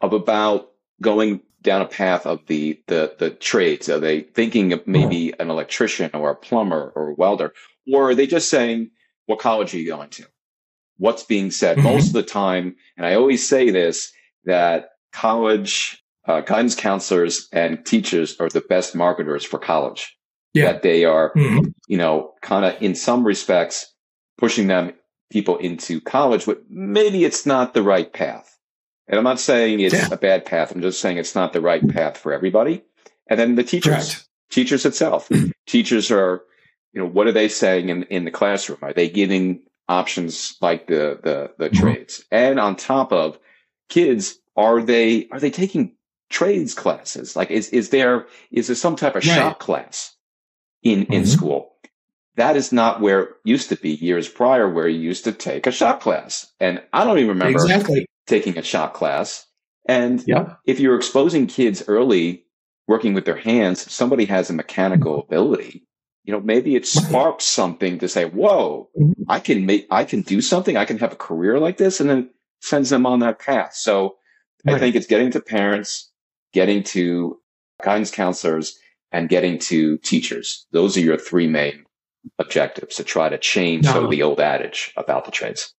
of 0.00 0.12
about 0.12 0.70
going 1.00 1.40
down 1.62 1.82
a 1.82 1.86
path 1.86 2.26
of 2.26 2.46
the 2.46 2.82
the 2.86 3.14
the 3.18 3.30
trades? 3.30 3.88
Are 3.88 3.98
they 3.98 4.20
thinking 4.20 4.72
of 4.72 4.86
maybe 4.86 5.32
an 5.38 5.50
electrician 5.50 6.10
or 6.14 6.30
a 6.30 6.36
plumber 6.36 6.92
or 6.94 7.10
a 7.10 7.14
welder, 7.14 7.52
or 7.92 8.10
are 8.10 8.14
they 8.14 8.26
just 8.26 8.50
saying, 8.50 8.90
"What 9.26 9.40
college 9.40 9.74
are 9.74 9.78
you 9.78 9.86
going 9.86 10.10
to?" 10.10 10.26
What's 10.98 11.22
being 11.22 11.50
said 11.50 11.78
mm-hmm. 11.78 11.88
most 11.88 12.08
of 12.08 12.12
the 12.12 12.22
time, 12.22 12.76
and 12.96 13.06
I 13.06 13.14
always 13.14 13.48
say 13.48 13.70
this 13.70 14.12
that 14.44 14.90
college 15.12 16.02
uh, 16.26 16.42
guidance 16.42 16.74
counselors 16.74 17.48
and 17.52 17.84
teachers 17.84 18.36
are 18.38 18.48
the 18.48 18.60
best 18.60 18.94
marketers 18.94 19.44
for 19.44 19.58
college. 19.58 20.16
Yeah. 20.54 20.72
That 20.72 20.82
they 20.82 21.04
are, 21.04 21.32
mm-hmm. 21.34 21.68
you 21.88 21.98
know, 21.98 22.34
kind 22.42 22.64
of 22.64 22.80
in 22.82 22.94
some 22.94 23.24
respects 23.24 23.92
pushing 24.38 24.66
them 24.66 24.92
people 25.30 25.56
into 25.58 26.00
college, 26.00 26.46
but 26.46 26.62
maybe 26.70 27.24
it's 27.24 27.44
not 27.44 27.74
the 27.74 27.82
right 27.82 28.10
path. 28.12 28.58
And 29.06 29.18
I'm 29.18 29.24
not 29.24 29.40
saying 29.40 29.80
it's 29.80 29.94
yeah. 29.94 30.08
a 30.10 30.16
bad 30.16 30.44
path. 30.44 30.74
I'm 30.74 30.82
just 30.82 31.00
saying 31.00 31.18
it's 31.18 31.34
not 31.34 31.52
the 31.52 31.60
right 31.60 31.86
path 31.86 32.16
for 32.16 32.32
everybody. 32.32 32.82
And 33.28 33.38
then 33.38 33.54
the 33.54 33.64
teachers, 33.64 34.14
Correct. 34.14 34.28
teachers 34.50 34.84
itself, 34.84 35.28
teachers 35.66 36.10
are, 36.10 36.42
you 36.92 37.00
know, 37.00 37.08
what 37.08 37.26
are 37.26 37.32
they 37.32 37.48
saying 37.48 37.88
in, 37.88 38.04
in 38.04 38.24
the 38.24 38.30
classroom? 38.30 38.78
Are 38.82 38.92
they 38.92 39.08
giving 39.08 39.62
options 39.88 40.56
like 40.60 40.86
the, 40.86 41.18
the, 41.22 41.52
the 41.58 41.70
mm-hmm. 41.70 41.80
trades? 41.80 42.24
And 42.30 42.60
on 42.60 42.76
top 42.76 43.12
of 43.12 43.38
kids, 43.88 44.38
are 44.56 44.82
they, 44.82 45.28
are 45.32 45.40
they 45.40 45.50
taking 45.50 45.94
trades 46.30 46.74
classes? 46.74 47.36
Like, 47.36 47.50
is, 47.50 47.70
is 47.70 47.90
there, 47.90 48.26
is 48.50 48.66
there 48.66 48.76
some 48.76 48.96
type 48.96 49.16
of 49.16 49.24
right. 49.26 49.34
shop 49.34 49.58
class 49.58 50.14
in, 50.82 51.04
in 51.04 51.22
mm-hmm. 51.22 51.24
school? 51.24 51.72
That 52.36 52.56
is 52.56 52.70
not 52.72 53.00
where 53.00 53.22
it 53.22 53.28
used 53.44 53.68
to 53.70 53.76
be 53.76 53.90
years 53.90 54.28
prior, 54.28 54.70
where 54.70 54.86
you 54.86 55.00
used 55.00 55.24
to 55.24 55.32
take 55.32 55.66
a 55.66 55.72
shop 55.72 56.00
class. 56.00 56.46
And 56.60 56.80
I 56.92 57.02
don't 57.04 57.18
even 57.18 57.30
remember 57.30 57.58
exactly 57.58 58.06
taking 58.28 58.56
a 58.56 58.62
shop 58.62 58.94
class. 58.94 59.44
And 59.86 60.22
if 60.66 60.78
you're 60.78 60.96
exposing 60.96 61.48
kids 61.48 61.82
early, 61.88 62.44
working 62.86 63.14
with 63.14 63.24
their 63.24 63.36
hands, 63.36 63.90
somebody 63.90 64.26
has 64.26 64.50
a 64.50 64.52
mechanical 64.52 65.20
ability. 65.20 65.87
You 66.28 66.34
know, 66.34 66.40
maybe 66.40 66.76
it 66.76 66.86
sparks 66.86 67.46
something 67.46 68.00
to 68.00 68.06
say, 68.06 68.26
"Whoa, 68.26 68.90
mm-hmm. 69.00 69.22
I 69.30 69.40
can 69.40 69.64
make, 69.64 69.86
I 69.90 70.04
can 70.04 70.20
do 70.20 70.42
something. 70.42 70.76
I 70.76 70.84
can 70.84 70.98
have 70.98 71.14
a 71.14 71.16
career 71.16 71.58
like 71.58 71.78
this," 71.78 72.00
and 72.00 72.10
then 72.10 72.28
sends 72.60 72.90
them 72.90 73.06
on 73.06 73.20
that 73.20 73.38
path. 73.38 73.72
So 73.72 74.16
right. 74.66 74.76
I 74.76 74.78
think 74.78 74.94
it's 74.94 75.06
getting 75.06 75.30
to 75.30 75.40
parents, 75.40 76.10
getting 76.52 76.82
to 76.82 77.38
guidance 77.82 78.10
counselors, 78.10 78.78
and 79.10 79.30
getting 79.30 79.58
to 79.60 79.96
teachers. 79.96 80.66
Those 80.70 80.98
are 80.98 81.00
your 81.00 81.16
three 81.16 81.46
main 81.46 81.86
objectives 82.38 82.96
to 82.96 83.04
try 83.04 83.30
to 83.30 83.38
change 83.38 83.86
no. 83.86 83.92
sort 83.92 84.04
of 84.04 84.10
the 84.10 84.22
old 84.22 84.38
adage 84.38 84.92
about 84.98 85.24
the 85.24 85.30
trades. 85.30 85.72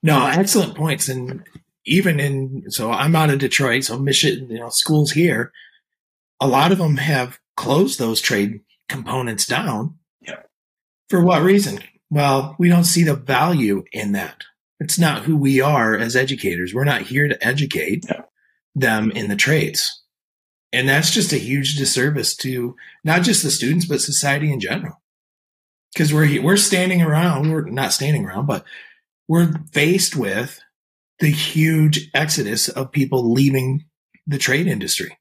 No, 0.00 0.28
excellent 0.28 0.76
points. 0.76 1.08
And 1.08 1.42
even 1.84 2.20
in 2.20 2.70
so 2.70 2.92
I'm 2.92 3.16
out 3.16 3.30
of 3.30 3.40
Detroit, 3.40 3.82
so 3.82 3.98
Michigan, 3.98 4.48
you 4.48 4.60
know, 4.60 4.68
schools 4.68 5.10
here, 5.10 5.50
a 6.40 6.46
lot 6.46 6.70
of 6.70 6.78
them 6.78 6.98
have 6.98 7.40
closed 7.56 7.98
those 7.98 8.20
trade 8.20 8.60
components 8.88 9.46
down. 9.46 9.96
Yeah. 10.20 10.42
For 11.08 11.22
what 11.22 11.42
reason? 11.42 11.80
Well, 12.10 12.56
we 12.58 12.68
don't 12.68 12.84
see 12.84 13.04
the 13.04 13.14
value 13.14 13.84
in 13.92 14.12
that. 14.12 14.44
It's 14.80 14.98
not 14.98 15.24
who 15.24 15.36
we 15.36 15.60
are 15.60 15.96
as 15.96 16.16
educators. 16.16 16.72
We're 16.72 16.84
not 16.84 17.02
here 17.02 17.28
to 17.28 17.46
educate 17.46 18.04
yeah. 18.08 18.22
them 18.74 19.10
in 19.10 19.28
the 19.28 19.36
trades. 19.36 20.02
And 20.72 20.88
that's 20.88 21.10
just 21.10 21.32
a 21.32 21.38
huge 21.38 21.76
disservice 21.76 22.36
to 22.36 22.76
not 23.02 23.22
just 23.22 23.42
the 23.42 23.50
students, 23.50 23.86
but 23.86 24.00
society 24.00 24.52
in 24.52 24.60
general. 24.60 25.00
Because 25.92 26.12
we're 26.12 26.42
we're 26.42 26.58
standing 26.58 27.00
around, 27.02 27.50
we're 27.50 27.64
not 27.64 27.92
standing 27.92 28.24
around, 28.26 28.46
but 28.46 28.64
we're 29.26 29.54
faced 29.72 30.14
with 30.14 30.60
the 31.18 31.30
huge 31.30 32.10
exodus 32.14 32.68
of 32.68 32.92
people 32.92 33.32
leaving 33.32 33.84
the 34.26 34.38
trade 34.38 34.66
industry. 34.66 35.18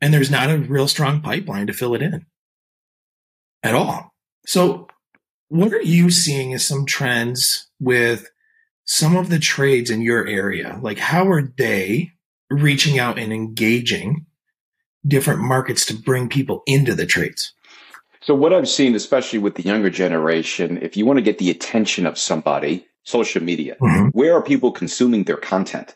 And 0.00 0.12
there's 0.12 0.30
not 0.30 0.50
a 0.50 0.58
real 0.58 0.88
strong 0.88 1.22
pipeline 1.22 1.68
to 1.68 1.72
fill 1.72 1.94
it 1.94 2.02
in 2.02 2.26
at 3.62 3.74
all. 3.74 4.14
So, 4.46 4.88
what 5.48 5.72
are 5.72 5.82
you 5.82 6.10
seeing 6.10 6.52
as 6.54 6.66
some 6.66 6.84
trends 6.86 7.68
with 7.80 8.28
some 8.84 9.16
of 9.16 9.28
the 9.28 9.38
trades 9.38 9.90
in 9.90 10.00
your 10.00 10.26
area, 10.26 10.78
like 10.82 10.98
how 10.98 11.28
are 11.28 11.42
they 11.58 12.12
reaching 12.50 12.98
out 12.98 13.18
and 13.18 13.32
engaging 13.32 14.24
different 15.06 15.40
markets 15.40 15.84
to 15.86 15.94
bring 15.94 16.28
people 16.28 16.62
into 16.66 16.94
the 16.94 17.06
trades? 17.06 17.52
So 18.22 18.34
what 18.34 18.52
I've 18.52 18.68
seen, 18.68 18.94
especially 18.94 19.38
with 19.38 19.54
the 19.54 19.62
younger 19.62 19.90
generation, 19.90 20.78
if 20.82 20.96
you 20.96 21.06
want 21.06 21.18
to 21.18 21.22
get 21.22 21.38
the 21.38 21.50
attention 21.50 22.06
of 22.06 22.18
somebody, 22.18 22.86
social 23.04 23.42
media, 23.42 23.76
Mhm. 23.80 24.10
where 24.12 24.34
are 24.34 24.42
people 24.42 24.72
consuming 24.72 25.24
their 25.24 25.36
content? 25.36 25.94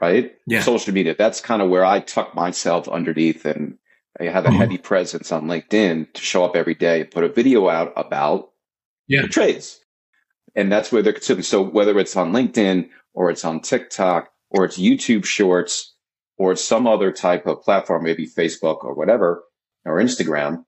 Right? 0.00 0.32
Yeah. 0.46 0.62
Social 0.62 0.94
media. 0.94 1.14
That's 1.18 1.40
kind 1.40 1.60
of 1.60 1.68
where 1.70 1.84
I 1.84 2.00
tuck 2.00 2.34
myself 2.34 2.88
underneath 2.88 3.44
and 3.44 3.78
I 4.20 4.24
have 4.24 4.46
a 4.46 4.48
Mhm. 4.48 4.56
heavy 4.56 4.78
presence 4.78 5.30
on 5.32 5.46
LinkedIn 5.46 6.12
to 6.12 6.20
show 6.22 6.44
up 6.44 6.56
every 6.56 6.74
day 6.74 7.02
and 7.02 7.10
put 7.10 7.24
a 7.24 7.28
video 7.28 7.68
out 7.68 7.92
about 7.96 8.50
Yeah. 9.06 9.22
the 9.22 9.28
trades. 9.28 9.80
And 10.56 10.72
that's 10.72 10.90
where 10.90 11.02
they're 11.02 11.12
consuming. 11.12 11.44
So 11.44 11.62
whether 11.62 11.98
it's 11.98 12.16
on 12.16 12.32
LinkedIn 12.32 12.88
or 13.14 13.30
it's 13.30 13.44
on 13.44 13.60
TikTok 13.60 14.30
or 14.50 14.64
it's 14.64 14.78
YouTube 14.78 15.24
shorts 15.24 15.94
or 16.36 16.52
it's 16.52 16.64
some 16.64 16.86
other 16.86 17.12
type 17.12 17.46
of 17.46 17.62
platform, 17.62 18.02
maybe 18.04 18.26
Facebook 18.26 18.84
or 18.84 18.94
whatever, 18.94 19.44
or 19.84 19.98
Instagram, 19.98 20.64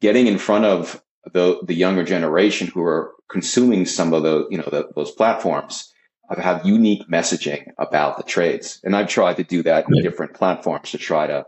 getting 0.00 0.26
in 0.26 0.38
front 0.38 0.64
of 0.64 1.02
the, 1.32 1.60
the 1.64 1.74
younger 1.74 2.02
generation 2.04 2.66
who 2.68 2.82
are 2.82 3.12
consuming 3.30 3.86
some 3.86 4.12
of 4.12 4.22
the, 4.24 4.46
you 4.50 4.58
know, 4.58 4.68
the, 4.70 4.88
those 4.96 5.12
platforms 5.12 5.92
of 6.28 6.38
have 6.38 6.66
unique 6.66 7.08
messaging 7.08 7.66
about 7.78 8.16
the 8.16 8.22
trades. 8.24 8.80
And 8.82 8.96
I've 8.96 9.08
tried 9.08 9.36
to 9.36 9.44
do 9.44 9.62
that 9.64 9.86
in 9.88 10.02
different 10.02 10.34
platforms 10.34 10.90
to 10.90 10.98
try 10.98 11.26
to 11.28 11.44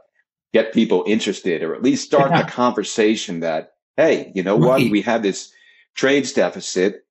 get 0.55 0.73
people 0.73 1.05
interested 1.07 1.63
or 1.63 1.75
at 1.75 1.83
least 1.83 2.05
start 2.07 2.31
Yeah. 2.31 2.43
the 2.43 2.51
conversation 2.51 3.41
that, 3.41 3.73
hey, 3.97 4.31
you 4.35 4.43
know 4.43 4.57
what? 4.57 4.81
We 4.91 5.03
have 5.03 5.23
this 5.23 5.53
trades 5.97 6.33
deficit. 6.33 7.05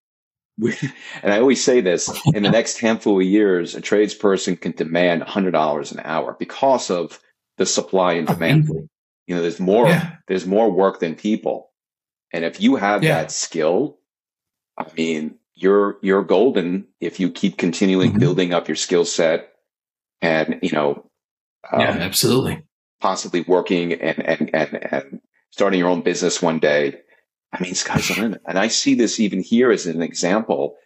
We, 0.58 0.74
and 1.22 1.34
I 1.34 1.40
always 1.40 1.62
say 1.64 1.82
this 1.82 2.10
in 2.34 2.44
the 2.44 2.50
next 2.60 2.80
handful 2.80 3.20
of 3.20 3.26
years, 3.26 3.76
a 3.76 3.82
tradesperson 3.82 4.60
can 4.60 4.72
demand 4.72 5.24
$100 5.24 5.92
an 5.92 6.02
hour 6.06 6.36
because 6.40 6.90
of 6.90 7.20
the 7.58 7.66
supply 7.66 8.14
and 8.14 8.28
demand. 8.28 8.70
Amazing. 8.70 8.90
You 9.28 9.36
know, 9.36 9.42
there's 9.42 9.60
more, 9.60 9.88
Yeah. 9.88 10.16
there's 10.28 10.46
more 10.48 10.72
work 10.72 11.00
than 11.02 11.16
people. 11.16 11.72
And 12.32 12.46
if 12.46 12.62
you 12.62 12.78
have 12.78 13.04
Yeah. 13.04 13.22
that 13.22 13.32
skill, 13.32 14.00
I 14.78 14.86
mean, 14.98 15.36
you're, 15.54 15.98
you're 16.02 16.24
golden 16.24 16.88
if 17.02 17.20
you 17.20 17.30
keep 17.30 17.58
continually 17.58 18.10
Mhm. 18.10 18.20
building 18.20 18.54
up 18.54 18.68
your 18.70 18.76
skill 18.78 19.06
set 19.06 19.50
and, 20.22 20.60
you 20.62 20.72
know, 20.72 21.10
um, 21.72 21.80
yeah, 21.82 21.92
absolutely. 22.00 22.64
Possibly 23.03 23.41
working 23.41 23.91
and, 23.91 24.19
and, 24.25 24.50
and, 24.55 24.93
and 24.93 25.22
starting 25.51 25.77
your 25.77 25.89
own 25.89 26.01
business 26.01 26.41
one 26.41 26.57
day. 26.57 26.95
I 27.51 27.62
mean, 27.62 27.75
sky's 27.75 28.07
the 28.07 28.22
limit. 28.22 28.41
And 28.48 28.57
I 28.57 28.69
see 28.69 28.95
this 28.95 29.19
even 29.19 29.41
here 29.41 29.72
as 29.72 29.86
an 29.86 30.01
example 30.01 30.77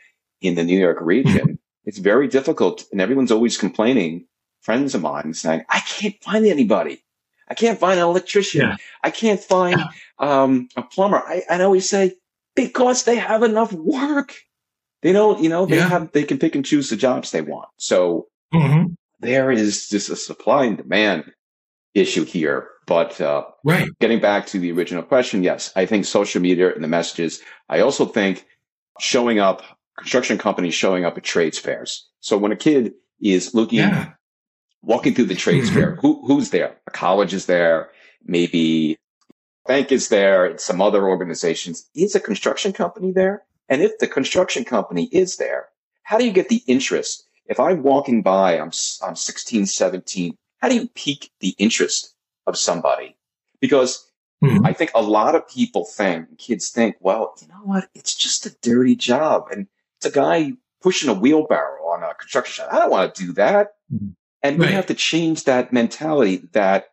in 0.41 0.55
the 0.55 0.63
New 0.63 0.79
York 0.79 0.97
region. 1.00 1.59
It's 1.86 2.00
very 2.00 2.27
difficult 2.27 2.83
and 2.91 3.00
everyone's 3.00 3.31
always 3.31 3.57
complaining. 3.57 4.25
Friends 4.62 4.95
of 4.95 5.01
mine 5.03 5.33
saying, 5.36 5.62
I 5.69 5.79
can't 5.79 6.21
find 6.24 6.45
anybody. 6.45 7.03
I 7.47 7.53
can't 7.53 7.79
find 7.79 8.00
an 8.00 8.05
electrician. 8.05 8.62
Yeah. 8.62 8.75
I 9.03 9.12
can't 9.12 9.39
find, 9.39 9.79
um, 10.19 10.67
a 10.75 10.81
plumber. 10.81 11.17
I, 11.25 11.43
I 11.50 11.62
always 11.62 11.88
say, 11.88 12.15
because 12.55 13.03
they 13.03 13.15
have 13.15 13.43
enough 13.43 13.71
work. 13.71 14.33
They 15.03 15.13
don't, 15.13 15.41
you 15.41 15.50
know, 15.50 15.67
they 15.67 15.77
Yeah. 15.77 15.88
have, 15.88 16.12
they 16.12 16.24
can 16.24 16.39
pick 16.39 16.55
and 16.55 16.65
choose 16.65 16.89
the 16.89 16.97
jobs 16.97 17.29
they 17.31 17.41
want. 17.41 17.69
So 17.77 18.27
Mhm. 18.53 18.95
there 19.19 19.51
is 19.51 19.88
just 19.88 20.09
a 20.09 20.15
supply 20.15 20.65
and 20.65 20.77
demand 20.77 21.31
issue 22.00 22.24
here. 22.25 22.70
But 22.86 23.20
uh, 23.20 23.46
Right. 23.63 23.89
getting 24.00 24.20
back 24.22 24.46
to 24.48 24.60
the 24.60 24.72
original 24.72 25.04
question, 25.04 25.44
yes, 25.44 25.72
I 25.75 25.86
think 25.86 26.06
social 26.06 26.42
media 26.42 26.74
and 26.74 26.84
the 26.84 26.88
messages. 26.88 27.42
I 27.70 27.82
also 27.82 28.06
think 28.06 28.46
showing 29.00 29.39
up, 29.39 29.62
construction 29.98 30.38
companies 30.38 30.74
showing 30.75 31.06
up 31.06 31.18
at 31.18 31.24
trades 31.24 31.58
fairs. 31.60 32.08
So 32.22 32.38
when 32.38 32.51
a 32.51 32.56
kid 32.56 32.94
is 33.22 33.54
looking, 33.54 33.80
Yeah. 33.80 34.12
walking 34.84 35.13
through 35.16 35.25
the 35.25 35.36
trades 35.36 35.70
Mhm. 35.70 35.74
fair, 35.74 35.96
who, 36.01 36.25
who's 36.25 36.51
there? 36.51 36.77
A 36.88 36.92
college 36.92 37.34
is 37.34 37.46
there, 37.48 37.89
maybe 38.24 38.98
a 39.66 39.68
bank 39.68 39.92
is 39.92 40.08
there, 40.10 40.46
and 40.46 40.60
some 40.60 40.82
other 40.82 41.08
organizations. 41.08 41.89
Is 41.96 42.16
a 42.16 42.20
construction 42.20 42.72
company 42.74 43.12
there? 43.12 43.44
And 43.70 43.82
if 43.82 43.98
the 43.98 44.08
construction 44.08 44.63
company 44.63 45.10
is 45.12 45.38
there, 45.38 45.68
how 46.04 46.18
do 46.18 46.25
you 46.25 46.32
get 46.32 46.48
the 46.48 46.63
interest? 46.68 47.27
If 47.48 47.60
I'm 47.60 47.82
walking 47.84 48.22
by, 48.22 48.58
I'm, 48.60 48.72
I'm 49.04 49.16
16, 49.16 49.66
17, 49.66 50.38
how 50.58 50.70
do 50.70 50.76
you 50.76 50.88
pique 50.88 51.32
the 51.40 51.56
interest 51.58 52.14
of 52.46 52.58
somebody? 52.58 53.16
Because 53.60 54.06
Mhm. 54.44 54.66
I 54.66 54.74
think 54.74 54.92
a 54.94 55.02
lot 55.02 55.36
of 55.36 55.48
people 55.48 55.86
think, 55.86 56.38
kids 56.38 56.70
think, 56.70 56.96
well, 57.00 57.34
you 57.42 57.48
know 57.48 57.64
what? 57.64 57.90
It's 57.96 58.16
just 58.16 58.46
a 58.46 58.56
dirty 58.62 58.96
job. 58.96 59.48
And 59.52 59.68
it's 59.98 60.06
a 60.06 60.12
guy 60.12 60.54
pushing 60.82 61.10
a 61.10 61.14
wheelbarrow 61.14 61.84
on 61.88 62.04
a 62.04 62.14
construction 62.14 62.64
site. 62.64 62.74
I 62.74 62.80
don't 62.80 62.92
want 62.92 63.16
to 63.16 63.26
do 63.26 63.34
that. 63.34 63.76
Mhm. 63.92 64.16
And 64.44 64.60
we 64.60 64.68
have 64.68 64.86
to 64.88 64.94
change 64.94 65.46
that 65.46 65.74
mentality 65.74 66.44
that 66.54 66.90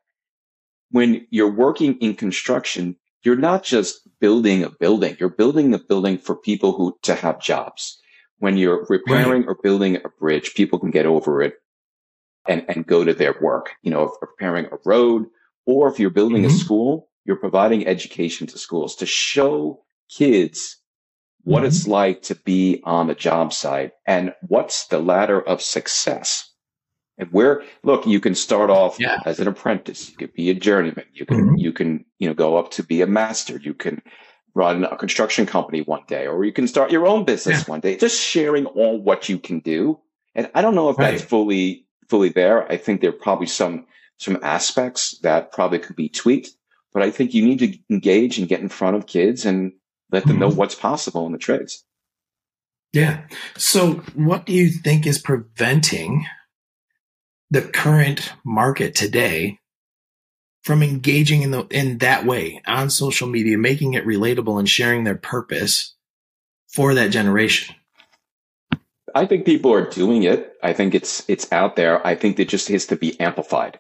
when 0.91 1.27
you're 1.31 1.51
working 1.51 1.99
in 1.99 2.15
construction, 2.15 2.97
you're 3.23 3.37
not 3.37 3.63
just 3.63 4.01
building 4.21 4.63
a 4.63 4.71
building, 4.71 5.17
you're 5.21 5.29
building 5.29 5.75
a 5.75 5.79
building 5.79 6.17
for 6.19 6.35
people 6.35 6.73
who 6.73 6.97
to 7.03 7.15
have 7.15 7.41
jobs. 7.41 8.01
When 8.39 8.57
you're 8.57 8.87
repairing 8.89 9.47
or 9.47 9.55
building 9.63 9.97
a 9.97 10.09
bridge, 10.09 10.55
people 10.55 10.79
can 10.79 10.91
get 10.91 11.07
over 11.07 11.43
it 11.43 11.55
and, 12.47 12.65
and 12.69 12.87
go 12.87 13.05
to 13.05 13.15
their 13.15 13.35
work. 13.41 13.71
You 13.83 13.91
know, 13.91 14.03
if 14.05 14.11
you're 14.21 14.31
repairing 14.31 14.67
a 14.67 14.79
road 14.85 15.27
or 15.67 15.89
if 15.89 15.99
you're 15.99 16.11
building 16.11 16.45
a 16.45 16.49
Mhm. 16.49 16.59
school, 16.59 17.09
you're 17.25 17.37
providing 17.37 17.87
education 17.87 18.47
to 18.49 18.59
schools 18.59 18.97
to 18.97 19.07
show 19.07 19.83
kids 20.11 20.79
what 21.43 21.63
Mhm. 21.63 21.67
it's 21.67 21.87
like 21.87 22.23
to 22.23 22.35
be 22.35 22.81
on 22.85 23.07
the 23.07 23.15
job 23.15 23.53
site 23.53 23.93
and 24.07 24.35
what's 24.49 24.87
the 24.89 24.99
ladder 24.99 25.41
of 25.41 25.61
success. 25.63 26.51
And 27.17 27.29
where, 27.31 27.63
look, 27.85 28.07
you 28.07 28.19
can 28.19 28.35
start 28.35 28.71
off 28.71 28.99
Yeah. 28.99 29.21
as 29.25 29.39
an 29.39 29.47
apprentice. 29.47 30.11
You 30.11 30.17
could 30.17 30.33
be 30.35 30.51
a 30.51 30.55
journeyman. 30.55 31.05
You 31.13 31.25
can, 31.27 31.51
Mhm. 31.51 31.59
you 31.59 31.73
can, 31.73 32.05
you 32.19 32.29
know, 32.29 32.35
go 32.35 32.57
up 32.57 32.73
to 32.73 32.83
be 32.83 33.03
a 33.03 33.07
master. 33.07 33.59
You 33.63 33.73
can 33.75 34.03
run 34.55 34.85
a 34.85 34.97
construction 34.97 35.47
company 35.47 35.81
one 35.83 36.03
day, 36.09 36.27
or 36.27 36.45
you 36.45 36.53
can 36.53 36.67
start 36.69 36.91
your 36.91 37.07
own 37.07 37.25
business 37.25 37.67
one 37.69 37.81
day, 37.81 37.97
just 37.97 38.21
sharing 38.21 38.67
all 38.67 38.99
what 39.01 39.29
you 39.29 39.39
can 39.39 39.61
do. 39.61 39.99
And 40.35 40.51
I 40.55 40.63
don't 40.63 40.75
know 40.75 40.89
if 40.91 40.97
that's 40.97 41.23
fully, 41.23 41.84
fully 42.09 42.29
there. 42.29 42.71
I 42.71 42.77
think 42.77 43.01
there 43.01 43.11
are 43.11 43.13
probably 43.13 43.47
some, 43.47 43.87
some 44.19 44.39
aspects 44.43 45.19
that 45.23 45.53
probably 45.53 45.79
could 45.79 45.97
be 45.97 46.09
tweaked, 46.09 46.51
but 46.93 47.03
I 47.03 47.11
think 47.11 47.35
you 47.35 47.45
need 47.45 47.59
to 47.61 47.79
engage 47.91 48.39
and 48.39 48.49
get 48.49 48.61
in 48.61 48.69
front 48.69 48.97
of 48.97 49.07
kids 49.07 49.45
and 49.45 49.73
let 50.11 50.27
them 50.27 50.39
know 50.39 50.51
Mhm. 50.51 50.57
what's 50.57 50.75
possible 50.75 51.27
in 51.27 51.33
the 51.33 51.39
trades. 51.39 51.85
Yeah. 52.93 53.27
So, 53.57 53.95
what 54.15 54.47
do 54.47 54.53
you 54.53 54.71
think 54.71 55.07
is 55.07 55.19
preventing 55.19 56.27
the 57.51 57.63
current 57.63 58.33
market 58.45 58.95
today 58.95 59.59
from 60.63 60.83
engaging 60.83 61.43
in 61.43 61.51
the 61.51 61.67
in 61.71 61.99
that 61.99 62.25
way 62.25 62.63
on 62.67 62.91
social 62.91 63.29
media, 63.29 63.59
making 63.59 63.95
it 63.95 64.07
relatable 64.07 64.59
and 64.59 64.69
sharing 64.69 65.03
their 65.03 65.17
purpose 65.17 65.95
for 66.73 66.95
that 66.95 67.11
generation? 67.11 67.75
I 69.15 69.27
think 69.27 69.45
people 69.47 69.73
are 69.73 69.89
doing 69.89 70.25
it. 70.25 70.55
I 70.63 70.73
think 70.73 70.95
it's 70.95 71.25
it's 71.29 71.51
out 71.53 71.77
there. 71.77 72.05
I 72.07 72.15
think 72.17 72.39
it 72.39 72.49
just 72.49 72.69
has 72.69 72.87
to 72.87 72.97
be 72.97 73.19
amplified. 73.21 73.79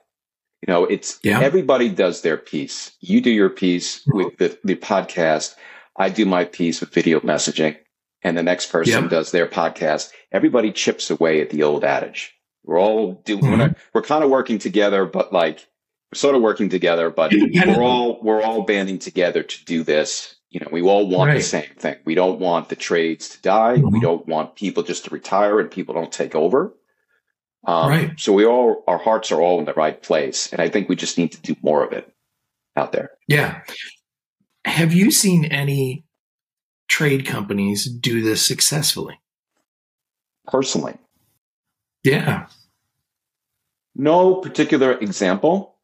You 0.66 0.72
know, 0.72 0.84
it's 0.84 1.18
Yeah. 1.22 1.40
everybody 1.40 1.88
does 1.88 2.22
their 2.22 2.36
piece. 2.36 2.92
You 3.00 3.20
do 3.20 3.30
your 3.30 3.50
piece 3.50 4.02
with 4.06 4.36
the, 4.38 4.58
the 4.64 4.76
podcast. 4.76 5.54
I 5.96 6.08
do 6.08 6.24
my 6.24 6.44
piece 6.44 6.80
with 6.80 6.92
video 6.94 7.20
messaging, 7.20 7.76
and 8.22 8.36
the 8.38 8.42
next 8.42 8.66
person 8.72 9.02
Yep. 9.02 9.10
does 9.10 9.30
their 9.30 9.46
podcast. 9.46 10.10
Everybody 10.32 10.72
chips 10.72 11.10
away 11.10 11.40
at 11.42 11.50
the 11.50 11.62
old 11.64 11.84
adage. 11.84 12.32
We're 12.64 12.80
all 12.80 13.20
doing. 13.24 13.42
We're, 13.44 13.50
Mhm. 13.50 13.58
not, 13.58 13.76
we're 13.92 14.02
kind 14.02 14.24
of 14.24 14.30
working 14.30 14.58
together, 14.58 15.04
but 15.04 15.32
like 15.32 15.66
we're 16.12 16.16
sort 16.18 16.34
of 16.34 16.42
working 16.42 16.68
together, 16.70 17.10
but 17.10 17.32
we're 17.32 17.82
all 17.82 18.20
we're 18.22 18.40
all 18.42 18.62
banding 18.62 18.98
together 18.98 19.42
to 19.42 19.64
do 19.64 19.82
this. 19.82 20.36
You 20.54 20.60
know, 20.60 20.68
we 20.70 20.82
all 20.82 21.08
want 21.08 21.34
the 21.34 21.42
same 21.42 21.68
thing. 21.78 21.96
We 22.04 22.14
don't 22.14 22.38
want 22.38 22.68
the 22.68 22.76
trades 22.76 23.28
to 23.30 23.42
die. 23.42 23.72
We 23.74 23.98
Mhm. 23.98 24.02
don't 24.02 24.28
want 24.28 24.54
people 24.54 24.84
just 24.84 25.04
to 25.04 25.10
retire 25.10 25.58
and 25.58 25.68
people 25.68 25.94
don't 25.96 26.12
take 26.12 26.36
over. 26.36 26.72
Um, 27.66 27.88
Right. 27.90 28.20
So 28.20 28.32
we 28.32 28.46
all 28.46 28.84
our 28.86 28.98
hearts 28.98 29.32
are 29.32 29.40
all 29.42 29.58
in 29.58 29.64
the 29.64 29.72
right 29.74 30.00
place, 30.00 30.52
and 30.52 30.62
I 30.62 30.68
think 30.68 30.88
we 30.88 30.94
just 30.94 31.18
need 31.18 31.32
to 31.32 31.40
do 31.42 31.56
more 31.60 31.82
of 31.84 31.92
it 31.92 32.14
out 32.76 32.92
there. 32.92 33.10
Yeah. 33.26 33.62
Have 34.64 34.94
you 34.94 35.10
seen 35.10 35.46
any 35.46 36.04
trade 36.86 37.26
companies 37.26 37.86
do 37.90 38.22
this 38.22 38.46
successfully? 38.46 39.18
Personally, 40.46 40.98
Yeah. 42.04 42.46
no 43.96 44.36
particular 44.36 44.92
example 44.92 45.78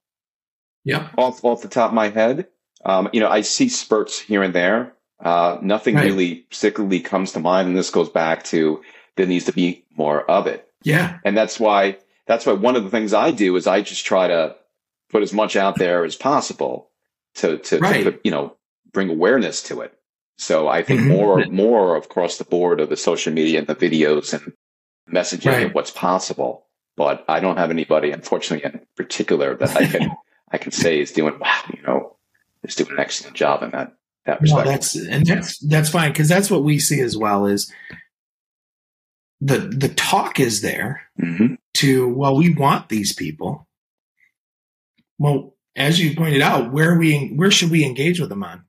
Yeah. 0.84 1.10
off 1.18 1.44
off 1.44 1.62
the 1.62 1.68
top 1.68 1.90
of 1.90 1.94
my 1.94 2.10
head. 2.10 2.46
Um, 2.84 3.08
you 3.12 3.20
know, 3.20 3.28
I 3.28 3.42
see 3.42 3.68
spurts 3.68 4.18
here 4.18 4.42
and 4.42 4.54
there. 4.54 4.92
Uh, 5.18 5.58
nothing 5.60 5.94
Right. 5.96 6.06
really 6.06 6.34
particularly 6.50 7.00
comes 7.00 7.32
to 7.32 7.40
mind, 7.40 7.68
and 7.68 7.76
this 7.76 7.90
goes 7.90 8.08
back 8.08 8.44
to 8.44 8.82
there 9.16 9.26
needs 9.26 9.44
to 9.46 9.52
be 9.52 9.84
more 9.96 10.28
of 10.30 10.46
it. 10.46 10.66
Yeah. 10.82 11.18
and 11.25 11.37
that's 11.37 11.60
why 11.60 11.99
that's 12.26 12.46
why 12.46 12.54
one 12.54 12.75
of 12.75 12.84
the 12.84 12.90
things 12.90 13.12
I 13.12 13.32
do 13.32 13.54
is 13.56 13.66
I 13.66 13.82
just 13.82 14.06
try 14.06 14.28
to 14.28 14.56
put 15.10 15.22
as 15.22 15.32
much 15.34 15.56
out 15.56 15.76
there 15.76 16.04
as 16.06 16.16
possible 16.16 16.88
to 17.34 17.58
to, 17.58 17.78
Right. 17.80 18.04
to 18.04 18.18
you 18.25 18.30
know 18.30 18.56
bring 18.92 19.10
awareness 19.10 19.62
to 19.64 19.82
it. 19.82 19.92
So 20.38 20.68
I 20.68 20.82
think 20.82 21.02
Mhm. 21.02 21.08
more 21.08 21.46
more 21.50 21.96
across 21.99 22.38
the 22.38 22.44
board 22.44 22.80
of 22.80 22.88
the 22.88 22.96
social 22.96 23.30
media 23.30 23.58
and 23.58 23.66
the 23.66 23.75
videos 23.75 24.32
and 24.32 24.54
messaging 25.12 25.52
Right. 25.52 25.66
of 25.66 25.75
what's 25.75 25.90
possible. 25.90 26.64
But 26.96 27.25
I 27.28 27.40
don't 27.40 27.58
have 27.58 27.70
anybody, 27.70 28.10
unfortunately, 28.10 28.64
in 28.64 28.87
particular 28.96 29.54
that 29.56 29.76
I 29.76 29.84
can 29.87 30.16
I 30.50 30.56
can 30.56 30.72
say 30.72 30.99
is 30.99 31.12
doing 31.12 31.38
wow, 31.38 31.60
you 31.76 31.82
know, 31.82 32.16
is 32.64 32.74
doing 32.74 32.92
an 32.92 32.98
excellent 33.00 33.36
job 33.36 33.62
in 33.62 33.70
that 33.70 33.92
that 34.26 34.40
No, 34.42 34.56
respect. 34.56 34.66
that's 34.68 34.96
and 34.96 35.26
that's 35.26 35.58
that's 35.58 35.88
fine 35.90 36.12
because 36.12 36.28
that's 36.28 36.50
what 36.50 36.62
we 36.64 36.78
see 36.78 37.00
as 37.00 37.16
well 37.16 37.46
is 37.46 37.72
the 39.40 39.58
the 39.58 39.88
talk 39.88 40.38
is 40.40 40.60
there 40.62 41.02
hmm 41.18 41.54
to 41.74 42.08
well 42.12 42.36
we 42.36 42.52
want 42.54 42.88
these 42.88 43.12
people. 43.14 43.66
Well, 45.18 45.54
as 45.76 46.00
you 46.00 46.14
pointed 46.16 46.42
out, 46.42 46.72
where 46.72 46.98
we 46.98 47.28
where 47.36 47.50
should 47.50 47.70
we 47.70 47.84
engage 47.84 48.20
with 48.20 48.28
them 48.28 48.42
on? 48.42 48.64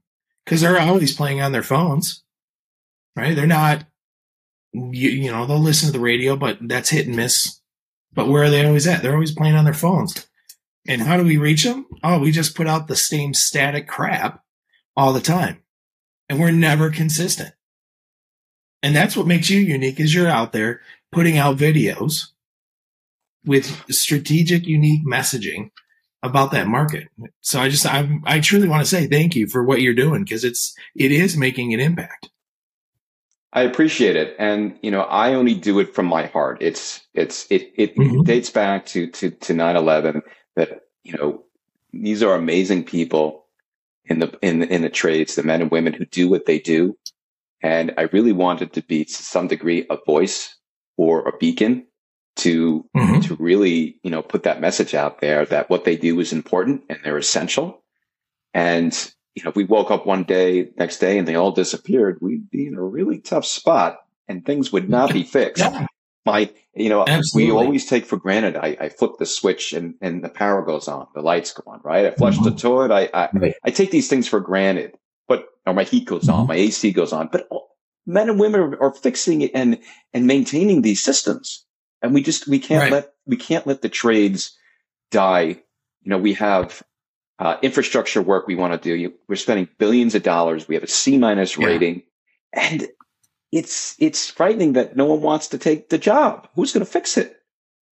Because 0.45 0.61
they're 0.61 0.79
always 0.79 1.15
playing 1.15 1.41
on 1.41 1.51
their 1.51 1.63
phones, 1.63 2.23
right? 3.15 3.35
They're 3.35 3.47
not, 3.47 3.85
you, 4.73 5.09
you 5.09 5.31
know, 5.31 5.45
they'll 5.45 5.59
listen 5.59 5.87
to 5.87 5.93
the 5.93 5.99
radio, 5.99 6.35
but 6.35 6.57
that's 6.61 6.89
hit 6.89 7.07
and 7.07 7.15
miss. 7.15 7.59
But 8.13 8.27
where 8.27 8.43
are 8.43 8.49
they 8.49 8.65
always 8.65 8.87
at? 8.87 9.01
They're 9.01 9.13
always 9.13 9.33
playing 9.33 9.55
on 9.55 9.65
their 9.65 9.73
phones. 9.73 10.27
And 10.87 11.01
how 11.01 11.17
do 11.17 11.23
we 11.23 11.37
reach 11.37 11.63
them? 11.63 11.85
Oh, 12.03 12.19
we 12.19 12.31
just 12.31 12.55
put 12.55 12.67
out 12.67 12.87
the 12.87 12.95
same 12.95 13.33
static 13.33 13.87
crap 13.87 14.43
all 14.97 15.13
the 15.13 15.21
time. 15.21 15.61
And 16.27 16.39
we're 16.39 16.51
never 16.51 16.89
consistent. 16.89 17.53
And 18.81 18.95
that's 18.95 19.15
what 19.15 19.27
makes 19.27 19.49
you 19.49 19.59
unique 19.59 19.99
is 19.99 20.13
you're 20.13 20.27
out 20.27 20.53
there 20.53 20.81
putting 21.11 21.37
out 21.37 21.57
videos 21.57 22.27
with 23.45 23.83
strategic, 23.93 24.65
unique 24.65 25.05
messaging 25.05 25.69
about 26.23 26.51
that 26.51 26.67
market. 26.67 27.07
So 27.41 27.59
I 27.59 27.69
just, 27.69 27.85
I, 27.85 28.19
I 28.25 28.39
truly 28.39 28.67
want 28.67 28.81
to 28.81 28.89
say 28.89 29.07
thank 29.07 29.35
you 29.35 29.47
for 29.47 29.63
what 29.63 29.81
you're 29.81 29.93
doing 29.93 30.23
because 30.23 30.43
it's, 30.43 30.75
it 30.95 31.11
is 31.11 31.37
making 31.37 31.73
an 31.73 31.79
impact. 31.79 32.29
I 33.53 33.63
appreciate 33.63 34.15
it, 34.15 34.33
and 34.39 34.79
you 34.81 34.91
know, 34.91 35.01
I 35.01 35.33
only 35.33 35.53
do 35.55 35.79
it 35.79 35.93
from 35.93 36.05
my 36.05 36.27
heart. 36.27 36.59
It's 36.61 37.01
it's 37.13 37.47
it 37.51 37.73
it 37.75 37.97
Mhm. 37.97 38.23
dates 38.23 38.49
back 38.49 38.85
to 38.87 39.07
to 39.07 39.29
to 39.29 39.53
nine 39.53 39.75
eleven. 39.75 40.21
That 40.55 40.81
you 41.03 41.13
know, 41.13 41.43
these 41.93 42.23
are 42.23 42.35
amazing 42.35 42.83
people 42.85 43.45
in 44.05 44.19
the 44.19 44.37
in 44.41 44.59
the, 44.59 44.67
in 44.73 44.81
the 44.81 44.89
trades, 44.89 45.35
the 45.35 45.43
men 45.43 45.61
and 45.61 45.71
women 45.71 45.93
who 45.93 46.05
do 46.05 46.29
what 46.29 46.45
they 46.45 46.59
do, 46.59 46.97
and 47.61 47.93
I 47.97 48.03
really 48.03 48.31
wanted 48.33 48.73
to 48.73 48.81
be 48.83 49.05
to 49.05 49.13
some 49.13 49.47
degree 49.47 49.85
a 49.89 49.97
voice 50.05 50.55
or 50.97 51.27
a 51.27 51.37
beacon 51.37 51.87
to 52.37 52.85
Mhm. 52.95 53.27
to 53.27 53.35
really 53.35 53.99
you 54.03 54.11
know 54.11 54.21
put 54.21 54.43
that 54.43 54.61
message 54.61 54.93
out 54.93 55.19
there 55.21 55.45
that 55.45 55.69
what 55.69 55.83
they 55.85 55.95
do 55.95 56.19
is 56.19 56.31
important 56.33 56.83
and 56.89 56.99
they're 57.03 57.17
essential, 57.17 57.83
and 58.53 59.13
you 59.35 59.43
know, 59.43 59.49
if 59.49 59.55
we 59.55 59.63
woke 59.63 59.91
up 59.91 60.05
one 60.05 60.23
day, 60.23 60.69
next 60.77 60.97
day, 60.99 61.17
and 61.17 61.25
they 61.25 61.35
all 61.35 61.51
disappeared, 61.53 62.17
we'd 62.19 62.49
be 62.49 62.67
in 62.67 62.75
a 62.75 62.83
really 62.83 63.19
tough 63.19 63.45
spot 63.45 63.99
and 64.27 64.45
things 64.45 64.73
would 64.73 64.89
not 64.89 65.13
be 65.13 65.23
fixed. 65.37 65.63
Yeah. 65.63 65.85
My, 66.25 66.51
you 66.75 66.89
know, 66.89 67.03
Absolutely. 67.07 67.51
we 67.51 67.57
always 67.57 67.85
take 67.87 68.05
for 68.05 68.17
granted. 68.17 68.55
I, 68.55 68.77
I 68.79 68.89
flip 68.89 69.13
the 69.17 69.25
switch 69.25 69.73
and, 69.73 69.95
and 70.01 70.23
the 70.23 70.29
power 70.29 70.61
goes 70.63 70.87
on, 70.87 71.07
the 71.15 71.21
lights 71.21 71.51
go 71.51 71.63
on, 71.65 71.81
right? 71.83 72.05
I 72.05 72.11
flush 72.11 72.37
the 72.37 72.51
Mhm. 72.51 72.59
toilet. 72.59 72.91
I, 72.91 73.09
I, 73.13 73.29
Right. 73.33 73.53
I 73.63 73.71
take 73.71 73.89
these 73.89 74.07
things 74.07 74.27
for 74.27 74.39
granted, 74.39 74.93
but, 75.27 75.45
or 75.65 75.73
my 75.73 75.83
heat 75.83 76.05
goes 76.05 76.29
on, 76.29 76.45
Mhm. 76.45 76.49
my 76.49 76.55
AC 76.55 76.91
goes 76.91 77.11
on, 77.11 77.29
but 77.31 77.47
men 78.05 78.29
and 78.29 78.39
women 78.39 78.61
are, 78.61 78.81
are 78.83 78.93
fixing 78.93 79.41
it 79.41 79.51
and, 79.55 79.79
and 80.13 80.27
maintaining 80.27 80.83
these 80.83 81.01
systems. 81.03 81.65
And 82.03 82.13
we 82.13 82.21
just, 82.21 82.47
we 82.47 82.59
can't 82.59 82.81
Right. 82.83 82.91
let, 82.91 83.13
we 83.25 83.35
can't 83.37 83.65
let 83.65 83.81
the 83.81 83.89
trades 83.89 84.55
die. 85.09 85.63
You 86.03 86.09
know, 86.09 86.17
we 86.19 86.33
have 86.33 86.83
uh, 87.39 87.57
infrastructure 87.63 88.21
work 88.21 88.45
we 88.45 88.55
want 88.55 88.73
to 88.73 88.89
do. 88.89 88.95
You, 88.95 89.13
we're 89.27 89.35
spending 89.35 89.67
billions 89.79 90.13
of 90.13 90.21
dollars. 90.21 90.67
We 90.67 90.75
have 90.75 90.83
a 90.83 90.87
C 90.87 91.17
minus 91.17 91.57
Yeah. 91.57 91.65
rating, 91.65 92.03
and 92.53 92.87
it's 93.51 93.95
it's 93.99 94.29
frightening 94.29 94.73
that 94.73 94.95
no 94.95 95.05
one 95.05 95.21
wants 95.21 95.49
to 95.49 95.57
take 95.57 95.89
the 95.89 95.97
job. 95.97 96.47
Who's 96.55 96.73
going 96.73 96.85
to 96.85 96.91
fix 96.91 97.17
it? 97.17 97.37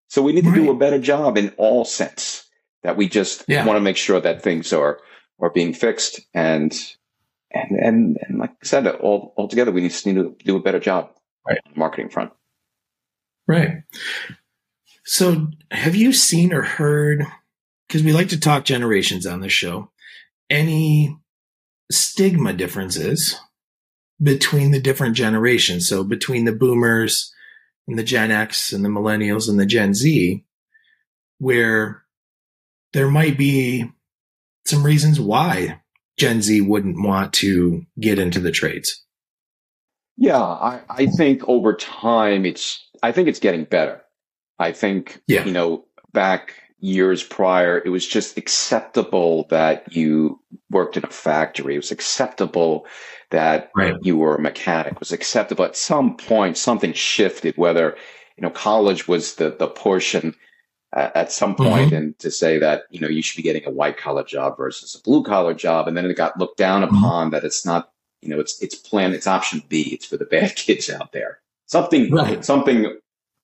So 0.08 0.22
we 0.22 0.32
need 0.32 0.44
to 0.44 0.54
do 0.54 0.70
a 0.70 0.74
better 0.76 0.98
job 0.98 1.36
in 1.36 1.52
all 1.58 1.84
sense. 1.84 2.44
That 2.84 2.96
we 2.96 3.08
just 3.08 3.44
Yeah. 3.48 3.66
want 3.66 3.76
to 3.76 3.80
make 3.80 3.96
sure 3.96 4.20
that 4.20 4.42
things 4.42 4.72
are 4.72 5.00
are 5.40 5.50
being 5.50 5.74
fixed, 5.74 6.20
and 6.33 6.72
and 7.50 7.76
and 7.76 8.18
and 8.20 8.38
like 8.38 8.50
I 8.50 8.66
said, 8.66 8.87
all 8.87 9.35
altogether, 9.37 9.72
we 9.72 9.87
just 9.88 10.06
need 10.06 10.14
to 10.16 10.35
do 10.44 10.56
a 10.56 10.61
better 10.62 10.80
job 10.80 11.11
Right. 11.46 11.59
on 11.66 11.72
the 11.72 11.78
marketing 11.78 12.11
front. 12.11 12.33
Right. 13.46 13.83
So, 15.04 15.48
have 15.70 15.96
you 15.96 16.12
seen 16.12 16.52
or 16.52 16.62
heard? 16.62 17.26
Because 17.88 18.02
we 18.02 18.12
like 18.12 18.28
to 18.28 18.38
talk 18.40 18.64
generations 18.64 19.26
on 19.26 19.40
this 19.40 19.52
show. 19.52 19.90
Any 20.50 21.16
stigma 21.90 22.52
differences 22.52 23.38
between 24.22 24.70
the 24.70 24.81
different 24.81 25.16
generations? 25.16 25.88
So, 25.88 26.04
between 26.04 26.44
the 26.44 26.52
boomers 26.52 27.33
and 27.87 27.98
the 27.98 28.02
Gen 28.04 28.31
X 28.31 28.72
and 28.72 28.85
the 28.85 28.88
millennials 28.88 29.48
and 29.48 29.59
the 29.59 29.66
Gen 29.66 29.94
Z, 29.94 30.44
where 31.38 32.02
there 32.92 33.11
might 33.11 33.38
be 33.38 33.90
some 34.66 34.85
reasons 34.85 35.20
why 35.20 35.81
Gen 36.18 36.42
Z 36.42 36.61
wouldn't 36.61 37.02
want 37.02 37.33
to 37.35 37.87
get 38.00 38.18
into 38.18 38.40
the 38.40 38.50
trades. 38.50 39.04
Yeah, 40.16 40.40
I, 40.42 40.81
I 40.90 41.07
think 41.07 41.48
over 41.48 41.74
time 41.74 42.44
it's 42.44 42.85
I 43.02 43.12
think 43.12 43.28
it's 43.28 43.38
getting 43.38 43.64
better. 43.64 44.02
I 44.59 44.72
think 44.72 45.20
Yeah. 45.28 45.44
you 45.44 45.52
know, 45.52 45.85
back 46.12 46.54
years 46.80 47.22
prior, 47.22 47.82
it 47.84 47.88
was 47.90 48.06
just 48.06 48.36
acceptable 48.38 49.46
that 49.50 49.92
you 49.94 50.40
worked 50.70 50.96
in 50.96 51.04
a 51.04 51.08
factory. 51.10 51.74
It 51.74 51.78
was 51.78 51.90
acceptable 51.90 52.86
that 53.30 53.70
Right. 53.74 53.94
you 54.02 54.16
were 54.16 54.36
a 54.36 54.40
mechanic. 54.40 54.92
It 54.94 55.00
was 55.00 55.12
acceptable. 55.12 55.64
At 55.64 55.76
some 55.76 56.16
point, 56.16 56.56
something 56.56 56.92
shifted. 56.92 57.56
Whether 57.56 57.96
you 58.36 58.42
know, 58.42 58.50
college 58.50 59.08
was 59.08 59.34
the 59.34 59.50
the 59.50 59.66
portion 59.66 60.34
uh, 60.96 61.10
at 61.14 61.30
some 61.32 61.54
point. 61.56 61.70
point, 61.74 61.92
and 61.92 62.18
to 62.20 62.30
say 62.30 62.58
that 62.58 62.84
you 62.90 63.00
know 63.00 63.08
you 63.08 63.20
should 63.20 63.36
be 63.36 63.42
getting 63.42 63.66
a 63.66 63.70
white 63.70 63.98
collar 63.98 64.22
job 64.24 64.56
versus 64.56 64.94
a 64.94 65.02
blue 65.02 65.22
collar 65.24 65.52
job, 65.52 65.86
and 65.88 65.96
then 65.96 66.06
it 66.06 66.16
got 66.16 66.38
looked 66.38 66.56
down 66.56 66.82
Mhm. 66.82 66.88
upon 66.88 67.30
that 67.30 67.44
it's 67.44 67.66
not. 67.66 67.90
You 68.22 68.30
know, 68.30 68.40
it's 68.40 68.60
it's 68.62 68.74
plan. 68.74 69.12
It's 69.12 69.26
option 69.26 69.62
B. 69.68 69.82
It's 69.92 70.06
for 70.06 70.16
the 70.16 70.24
bad 70.24 70.54
kids 70.56 70.88
out 70.88 71.12
there. 71.12 71.40
Something 71.66 72.10
Right. 72.12 72.44
something 72.44 72.96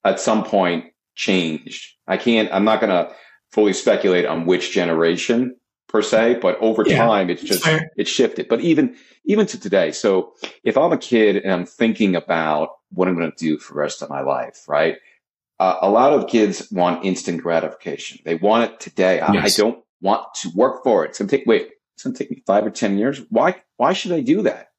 at 0.04 0.20
some 0.20 0.42
point 0.44 0.86
changed. 1.14 1.94
I 2.07 2.16
can't. 2.16 2.48
I'm 2.53 2.64
not 2.64 2.81
going 2.81 2.90
to 2.90 3.14
fully 3.53 3.72
speculate 3.72 4.27
on 4.27 4.46
which 4.46 4.72
generation 4.72 5.57
per 5.88 6.03
se, 6.03 6.38
but 6.42 6.59
over 6.61 6.85
Yeah, 6.85 7.07
time, 7.07 7.31
it's 7.31 7.42
just 7.42 7.64
fair. 7.64 7.90
it's 7.96 8.11
shifted. 8.11 8.48
But 8.48 8.61
even 8.61 8.96
even 9.24 9.46
to 9.46 9.61
today, 9.61 9.92
so 9.92 10.35
if 10.64 10.77
I'm 10.77 10.92
a 10.92 10.98
kid 10.98 11.37
and 11.37 11.53
I'm 11.53 11.66
thinking 11.66 12.16
about 12.16 12.70
what 12.90 13.09
I'm 13.09 13.16
going 13.16 13.31
to 13.31 13.37
do 13.37 13.59
for 13.59 13.74
the 13.74 13.81
rest 13.81 14.03
of 14.03 14.11
my 14.11 14.20
life, 14.20 14.64
right? 14.68 14.96
Uh, 15.61 15.77
a 15.83 15.88
lot 15.90 16.12
of 16.12 16.29
kids 16.29 16.68
want 16.72 17.05
instant 17.05 17.42
gratification. 17.42 18.18
They 18.24 18.35
want 18.35 18.72
it 18.72 18.81
today. 18.81 19.20
I, 19.20 19.35
Yes. 19.35 19.59
I 19.59 19.62
don't 19.62 19.85
want 20.00 20.27
to 20.42 20.50
work 20.55 20.83
for 20.85 21.05
it. 21.05 21.11
It's 21.11 21.18
going 21.18 21.29
to 21.29 21.37
take 21.38 21.46
wait. 21.46 21.70
It's 21.94 22.03
going 22.03 22.14
to 22.14 22.18
take 22.18 22.31
me 22.31 22.42
five 22.46 22.66
or 22.66 22.70
ten 22.70 22.98
years. 22.98 23.20
Why? 23.31 23.62
Why 23.77 23.92
should 23.92 24.12
I 24.12 24.20
do 24.20 24.42
that? 24.42 24.70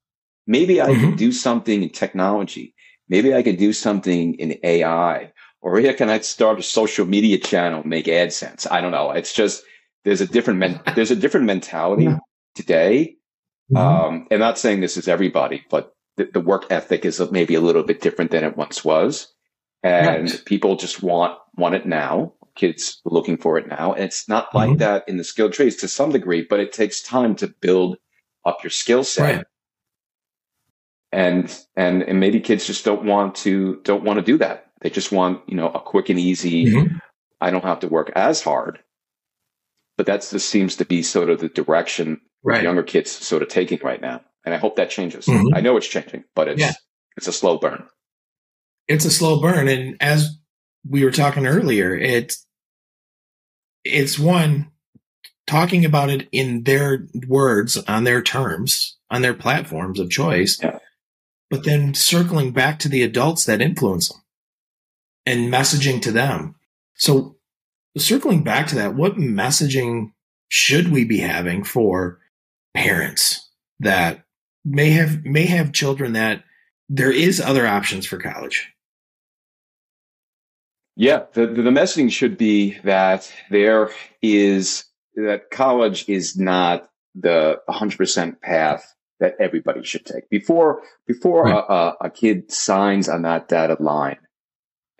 Maybe 0.48 0.82
I 0.82 0.94
Mhm. 0.94 1.00
could 1.00 1.16
do 1.18 1.32
something 1.32 1.82
in 1.84 1.90
technology. 1.90 2.76
Maybe 3.10 3.34
I 3.34 3.42
could 3.44 3.58
do 3.58 3.72
something 3.74 4.36
in 4.36 4.60
AI, 4.64 5.32
or 5.66 5.80
here 5.80 5.94
can 5.96 6.12
I 6.12 6.20
start 6.20 6.60
a 6.60 6.64
social 6.64 7.08
media 7.08 7.40
channel, 7.40 7.82
make 7.86 8.06
AdSense? 8.06 8.68
I 8.70 8.82
don't 8.82 8.92
know. 8.92 9.10
It's 9.10 9.34
just 9.34 9.64
there's 10.04 10.22
a 10.22 10.28
different 10.28 10.60
men, 10.60 10.80
there's 10.96 11.10
a 11.10 11.16
different 11.16 11.48
mentality 11.48 12.04
Yeah. 12.04 12.20
today. 12.54 13.16
Mhm. 13.72 13.78
Um, 13.78 14.28
I'm 14.30 14.40
not 14.40 14.60
saying 14.60 14.82
this 14.82 14.96
is 14.96 15.08
everybody, 15.08 15.66
but 15.72 15.92
the, 16.18 16.30
the 16.32 16.40
work 16.40 16.68
ethic 16.70 17.04
is 17.04 17.20
maybe 17.32 17.56
a 17.56 17.62
little 17.62 17.82
bit 17.82 18.00
different 18.00 18.30
than 18.30 18.44
it 18.44 18.56
once 18.56 18.86
was, 18.86 19.34
and 19.82 20.30
Right. 20.30 20.46
people 20.46 20.76
just 20.76 21.02
want 21.02 21.38
want 21.58 21.74
it 21.74 21.88
now. 21.88 22.34
Kids 22.56 23.02
are 23.06 23.12
looking 23.12 23.38
for 23.38 23.58
it 23.58 23.68
now, 23.68 23.94
and 23.94 24.04
it's 24.04 24.30
not 24.30 24.54
like 24.54 24.70
Mhm. 24.70 24.78
that 24.80 25.10
in 25.10 25.18
the 25.18 25.24
skilled 25.24 25.54
trades 25.54 25.78
to 25.78 25.88
some 25.88 26.12
degree, 26.12 26.46
but 26.48 26.60
it 26.60 26.74
takes 26.74 27.02
time 27.02 27.34
to 27.38 27.48
build 27.48 27.98
up 28.46 28.64
your 28.64 28.70
skill 28.70 29.04
set. 29.04 29.36
Right. 29.38 29.46
And, 31.12 31.66
and 31.76 32.04
and 32.04 32.20
maybe 32.20 32.40
kids 32.40 32.68
just 32.68 32.86
don't 32.86 33.06
want 33.06 33.34
to 33.38 33.82
don't 33.84 34.04
want 34.04 34.18
to 34.20 34.24
do 34.32 34.38
that. 34.38 34.65
They 34.86 34.92
just 34.92 35.12
want 35.12 35.42
you 35.50 35.56
know 35.56 35.70
a 35.70 35.80
quick 35.80 36.10
and 36.10 36.20
easy. 36.20 36.68
Mhm. 36.68 37.00
I 37.42 37.50
don't 37.50 37.64
have 37.64 37.80
to 37.80 37.88
work 37.88 38.12
as 38.16 38.44
hard. 38.44 38.78
But 39.98 40.06
that 40.06 40.22
just 40.30 40.48
seems 40.48 40.76
to 40.76 40.86
be 40.86 41.02
sort 41.02 41.32
of 41.32 41.40
the 41.40 41.50
direction 41.50 42.22
Right. 42.44 42.62
younger 42.62 42.84
kids 42.84 43.10
sort 43.10 43.42
of 43.42 43.48
taking 43.50 43.80
right 43.82 44.00
now. 44.00 44.22
And 44.46 44.54
I 44.54 44.58
hope 44.60 44.76
that 44.76 44.92
changes. 44.92 45.26
Mhm. 45.26 45.56
I 45.56 45.62
know 45.62 45.76
it's 45.76 45.88
changing, 45.88 46.26
but 46.36 46.48
it's 46.50 46.60
Yeah. 46.62 46.74
it's 47.18 47.28
a 47.28 47.34
slow 47.34 47.58
burn. 47.58 47.88
it's 48.88 49.06
a 49.06 49.10
slow 49.10 49.42
burn 49.42 49.68
and 49.68 49.98
as 50.00 50.38
we 50.88 51.04
were 51.04 51.10
talking 51.10 51.48
earlier 51.48 51.98
it's 51.98 52.46
it's 53.84 54.20
one 54.20 54.70
talking 55.48 55.84
about 55.86 56.12
it 56.12 56.28
in 56.32 56.62
their 56.66 57.08
words 57.28 57.78
on 57.88 58.04
their 58.04 58.22
terms 58.22 58.96
on 59.10 59.24
their 59.24 59.34
platforms 59.34 60.00
of 60.00 60.12
choice 60.12 60.60
Yeah. 60.62 60.78
but 61.50 61.64
then 61.64 61.96
circling 61.96 62.52
back 62.52 62.78
to 62.80 62.88
the 62.90 63.02
adults 63.02 63.46
that 63.46 63.60
influence 63.60 64.10
them 64.10 64.22
and 65.26 65.52
messaging 65.52 66.02
to 66.02 66.12
them 66.12 66.56
so 66.96 67.36
circling 67.98 68.44
back 68.44 68.68
to 68.68 68.76
that 68.76 68.96
what 68.96 69.16
messaging 69.16 70.12
should 70.50 70.92
we 70.92 71.04
be 71.04 71.20
having 71.20 71.64
for 71.64 72.20
parents 72.74 73.50
that 73.80 74.24
may 74.64 74.92
have 74.92 75.24
may 75.26 75.46
have 75.46 75.72
children 75.72 76.14
that 76.14 76.44
there 76.90 77.12
is 77.12 77.42
other 77.42 77.66
options 77.66 78.06
for 78.06 78.18
college 78.18 78.72
Yeah, 80.96 81.24
the, 81.34 81.48
the 81.48 81.72
messaging 81.72 82.12
should 82.12 82.38
be 82.38 82.78
that 82.84 83.32
there 83.50 83.92
is 84.22 84.86
that 85.16 85.50
college 85.52 86.08
is 86.08 86.38
not 86.38 86.90
the 87.16 87.60
100% 87.70 88.42
path 88.42 88.94
that 89.20 89.36
everybody 89.40 89.84
should 89.84 90.06
take. 90.06 90.30
Before 90.30 90.82
before 91.08 91.46
right. 91.46 91.64
a, 91.70 92.06
a, 92.06 92.10
kid 92.10 92.52
signs 92.52 93.08
on 93.08 93.22
that 93.22 93.48
dotted 93.48 93.80
line 93.80 94.18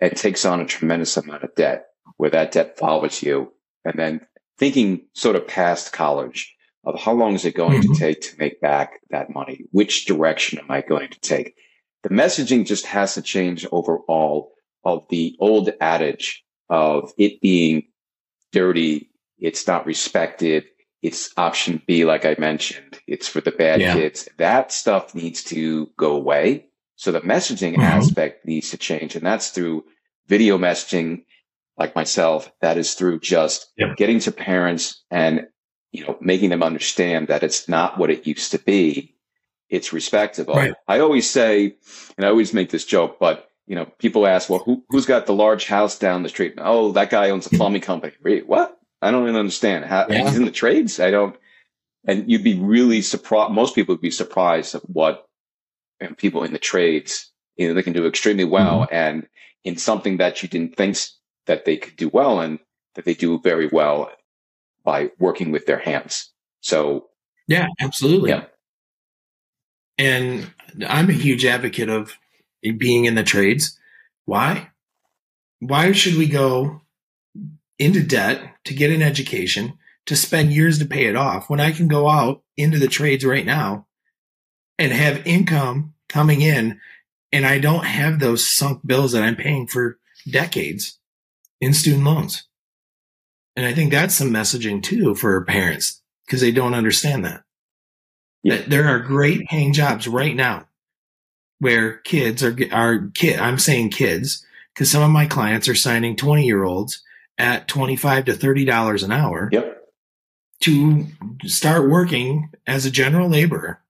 and 0.00 0.16
takes 0.16 0.44
on 0.44 0.60
a 0.60 0.66
tremendous 0.66 1.16
amount 1.16 1.44
of 1.44 1.54
debt, 1.54 1.86
where 2.16 2.30
that 2.30 2.52
debt 2.52 2.78
follows 2.78 3.22
you, 3.22 3.52
and 3.84 3.98
then 3.98 4.20
thinking 4.58 5.06
sort 5.14 5.36
of 5.36 5.46
past 5.46 5.92
college 5.92 6.54
of 6.84 6.98
how 7.00 7.12
long 7.12 7.34
is 7.34 7.44
it 7.44 7.54
going 7.54 7.82
mm-hmm. 7.82 7.92
to 7.92 7.98
take 7.98 8.20
to 8.22 8.38
make 8.38 8.60
back 8.60 9.00
that 9.10 9.30
money? 9.30 9.64
Which 9.72 10.06
direction 10.06 10.58
am 10.58 10.70
I 10.70 10.82
going 10.82 11.10
to 11.10 11.20
take? 11.20 11.54
The 12.02 12.10
messaging 12.10 12.66
just 12.66 12.86
has 12.86 13.14
to 13.14 13.22
change 13.22 13.66
overall 13.72 14.52
of 14.84 15.06
the 15.08 15.36
old 15.40 15.70
adage 15.80 16.44
of 16.70 17.12
it 17.18 17.40
being 17.40 17.88
dirty. 18.52 19.10
It's 19.38 19.66
not 19.66 19.86
respected. 19.86 20.64
It's 21.02 21.30
option 21.36 21.82
B, 21.86 22.04
like 22.04 22.24
I 22.24 22.36
mentioned. 22.38 23.00
It's 23.06 23.28
for 23.28 23.40
the 23.40 23.50
bad 23.50 23.80
yeah. 23.80 23.94
kids. 23.94 24.28
That 24.38 24.72
stuff 24.72 25.14
needs 25.14 25.42
to 25.44 25.86
go 25.98 26.12
away. 26.12 26.66
So 26.96 27.12
the 27.12 27.20
messaging 27.20 27.72
mm-hmm. 27.72 27.82
aspect 27.82 28.46
needs 28.46 28.70
to 28.70 28.76
change. 28.76 29.14
And 29.14 29.24
that's 29.24 29.50
through 29.50 29.84
video 30.26 30.58
messaging, 30.58 31.24
like 31.78 31.94
myself. 31.94 32.50
That 32.60 32.78
is 32.78 32.94
through 32.94 33.20
just 33.20 33.70
yep. 33.76 33.96
getting 33.96 34.18
to 34.20 34.32
parents 34.32 35.02
and, 35.10 35.46
you 35.92 36.04
know, 36.04 36.16
making 36.20 36.50
them 36.50 36.62
understand 36.62 37.28
that 37.28 37.42
it's 37.42 37.68
not 37.68 37.98
what 37.98 38.10
it 38.10 38.26
used 38.26 38.50
to 38.52 38.58
be. 38.58 39.14
It's 39.68 39.92
respectable. 39.92 40.54
Right. 40.54 40.74
I 40.88 41.00
always 41.00 41.28
say, 41.28 41.76
and 42.16 42.26
I 42.26 42.30
always 42.30 42.54
make 42.54 42.70
this 42.70 42.84
joke, 42.84 43.18
but 43.18 43.50
you 43.66 43.74
know, 43.74 43.86
people 43.98 44.26
ask, 44.26 44.48
well, 44.48 44.60
who, 44.60 44.84
who's 44.90 45.06
got 45.06 45.26
the 45.26 45.34
large 45.34 45.66
house 45.66 45.98
down 45.98 46.22
the 46.22 46.28
street? 46.28 46.54
Oh, 46.58 46.92
that 46.92 47.10
guy 47.10 47.30
owns 47.30 47.46
a 47.46 47.50
plumbing 47.50 47.82
company. 47.82 48.12
What? 48.46 48.78
I 49.02 49.10
don't 49.10 49.24
even 49.24 49.36
understand. 49.36 49.84
How, 49.84 50.06
yeah. 50.08 50.22
He's 50.22 50.36
in 50.36 50.44
the 50.44 50.52
trades. 50.52 51.00
I 51.00 51.10
don't. 51.10 51.36
And 52.06 52.30
you'd 52.30 52.44
be 52.44 52.58
really 52.58 53.02
surprised. 53.02 53.52
Most 53.52 53.74
people 53.74 53.94
would 53.94 54.00
be 54.00 54.12
surprised 54.12 54.76
at 54.76 54.88
what 54.88 55.25
people 56.16 56.44
in 56.44 56.52
the 56.52 56.58
trades, 56.58 57.30
you 57.56 57.68
know, 57.68 57.74
they 57.74 57.82
can 57.82 57.92
do 57.92 58.06
extremely 58.06 58.44
well. 58.44 58.82
Mm-hmm. 58.82 58.94
And 58.94 59.28
in 59.64 59.76
something 59.76 60.18
that 60.18 60.42
you 60.42 60.48
didn't 60.48 60.76
think 60.76 60.96
that 61.46 61.64
they 61.64 61.76
could 61.76 61.96
do 61.96 62.08
well 62.08 62.40
and 62.40 62.58
that 62.94 63.04
they 63.04 63.14
do 63.14 63.40
very 63.40 63.68
well 63.68 64.10
by 64.84 65.10
working 65.18 65.50
with 65.50 65.66
their 65.66 65.78
hands. 65.78 66.32
So. 66.60 67.06
Yeah, 67.48 67.66
absolutely. 67.80 68.30
Yeah. 68.30 68.44
And 69.98 70.52
I'm 70.86 71.08
a 71.08 71.14
huge 71.14 71.44
advocate 71.44 71.88
of 71.88 72.16
being 72.62 73.04
in 73.04 73.14
the 73.14 73.22
trades. 73.22 73.78
Why? 74.24 74.70
Why 75.60 75.92
should 75.92 76.16
we 76.16 76.28
go 76.28 76.82
into 77.78 78.02
debt 78.02 78.42
to 78.64 78.74
get 78.74 78.90
an 78.90 79.02
education 79.02 79.78
to 80.06 80.16
spend 80.16 80.52
years 80.52 80.78
to 80.78 80.84
pay 80.84 81.06
it 81.06 81.16
off 81.16 81.50
when 81.50 81.60
I 81.60 81.72
can 81.72 81.88
go 81.88 82.08
out 82.08 82.42
into 82.56 82.78
the 82.78 82.88
trades 82.88 83.24
right 83.24 83.46
now 83.46 83.86
and 84.78 84.92
have 84.92 85.26
income 85.26 85.94
coming 86.08 86.40
in 86.42 86.80
and 87.32 87.46
I 87.46 87.58
don't 87.58 87.84
have 87.84 88.18
those 88.18 88.48
sunk 88.48 88.86
bills 88.86 89.12
that 89.12 89.22
I'm 89.22 89.36
paying 89.36 89.66
for 89.66 89.98
decades 90.28 90.98
in 91.60 91.74
student 91.74 92.04
loans. 92.04 92.44
And 93.56 93.66
I 93.66 93.74
think 93.74 93.90
that's 93.90 94.14
some 94.14 94.30
messaging 94.30 94.82
too 94.82 95.14
for 95.14 95.44
parents 95.44 96.02
because 96.24 96.40
they 96.40 96.50
don't 96.50 96.74
understand 96.74 97.24
that. 97.24 97.42
Yeah. 98.42 98.56
That 98.56 98.70
there 98.70 98.86
are 98.86 99.00
great 99.00 99.46
paying 99.48 99.72
jobs 99.72 100.06
right 100.06 100.34
now 100.34 100.66
where 101.58 101.98
kids 101.98 102.42
are 102.44 102.56
are 102.70 103.10
kid 103.14 103.40
I'm 103.40 103.58
saying 103.58 103.90
kids 103.90 104.44
because 104.74 104.90
some 104.90 105.02
of 105.02 105.10
my 105.10 105.26
clients 105.26 105.68
are 105.68 105.74
signing 105.74 106.16
20 106.16 106.44
year 106.44 106.64
olds 106.64 107.02
at 107.38 107.66
25 107.66 108.26
to 108.26 108.34
30 108.34 108.64
dollars 108.66 109.02
an 109.02 109.10
hour 109.10 109.48
yep. 109.52 109.88
to 110.60 111.06
start 111.44 111.88
working 111.88 112.50
as 112.66 112.84
a 112.84 112.90
general 112.90 113.28
laborer 113.28 113.80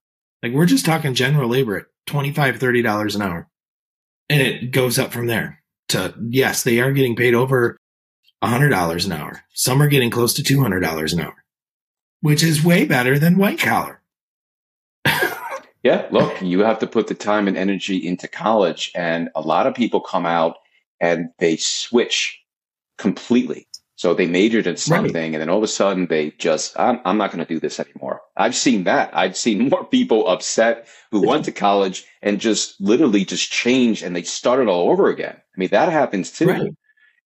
like 0.47 0.55
we're 0.55 0.65
just 0.65 0.85
talking 0.85 1.13
general 1.13 1.49
labor 1.49 1.77
at 1.77 1.85
25 2.07 2.57
30 2.57 2.81
dollars 2.81 3.15
an 3.15 3.21
hour 3.21 3.47
and 4.29 4.41
it 4.41 4.71
goes 4.71 4.97
up 4.97 5.11
from 5.11 5.27
there 5.27 5.61
to 5.89 6.13
yes 6.29 6.63
they 6.63 6.79
are 6.79 6.91
getting 6.91 7.15
paid 7.15 7.33
over 7.33 7.77
$100 8.43 9.05
an 9.05 9.11
hour 9.11 9.43
some 9.53 9.81
are 9.81 9.87
getting 9.87 10.11
close 10.11 10.33
to 10.33 10.43
$200 10.43 11.13
an 11.13 11.19
hour 11.19 11.43
which 12.21 12.43
is 12.43 12.63
way 12.63 12.85
better 12.85 13.17
than 13.19 13.37
white 13.37 13.59
collar 13.59 14.01
yeah, 15.83 16.07
look, 16.11 16.41
you 16.41 16.59
have 16.59 16.79
to 16.79 16.87
put 16.87 17.07
the 17.07 17.13
time 17.13 17.47
and 17.47 17.57
energy 17.57 18.05
into 18.05 18.27
college. 18.27 18.91
And 18.95 19.29
a 19.35 19.41
lot 19.41 19.67
of 19.67 19.75
people 19.75 20.01
come 20.01 20.25
out 20.25 20.57
and 20.99 21.29
they 21.39 21.57
switch 21.57 22.41
completely. 22.97 23.66
So 23.97 24.13
they 24.13 24.27
majored 24.27 24.67
in 24.67 24.77
something 24.77 25.15
right. 25.15 25.33
and 25.33 25.41
then 25.41 25.49
all 25.49 25.57
of 25.57 25.63
a 25.63 25.67
sudden 25.67 26.05
they 26.05 26.29
just, 26.37 26.79
I'm, 26.79 26.99
I'm 27.03 27.17
not 27.17 27.31
going 27.31 27.43
to 27.43 27.51
do 27.51 27.59
this 27.59 27.79
anymore. 27.79 28.21
I've 28.37 28.55
seen 28.55 28.83
that. 28.83 29.09
I've 29.11 29.35
seen 29.35 29.69
more 29.71 29.85
people 29.85 30.27
upset 30.27 30.87
who 31.09 31.27
went 31.27 31.45
to 31.45 31.51
college 31.51 32.05
and 32.21 32.39
just 32.39 32.79
literally 32.79 33.25
just 33.25 33.51
changed 33.51 34.03
and 34.03 34.15
they 34.15 34.21
started 34.21 34.67
all 34.67 34.91
over 34.91 35.09
again. 35.09 35.35
I 35.35 35.59
mean, 35.59 35.69
that 35.69 35.91
happens 35.91 36.31
too. 36.31 36.47
Right. 36.47 36.71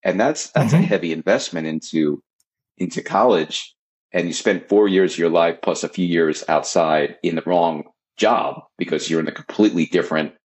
And 0.03 0.17
that's, 0.17 0.49
that's 0.51 0.73
mm-hmm. 0.73 0.83
a 0.83 0.87
heavy 0.87 1.11
investment 1.11 1.67
into, 1.67 2.23
into 2.77 3.03
college. 3.03 3.75
And 4.13 4.27
you 4.27 4.33
spend 4.33 4.69
four 4.69 4.87
years 4.87 5.13
of 5.13 5.19
your 5.19 5.29
life 5.29 5.57
plus 5.61 5.83
a 5.83 5.89
few 5.89 6.07
years 6.07 6.45
outside 6.47 7.17
in 7.21 7.35
the 7.35 7.43
wrong 7.45 7.83
job 8.15 8.63
because 8.77 9.09
you're 9.09 9.19
in 9.19 9.27
a 9.27 9.33
completely 9.33 9.87
different, 9.87 10.35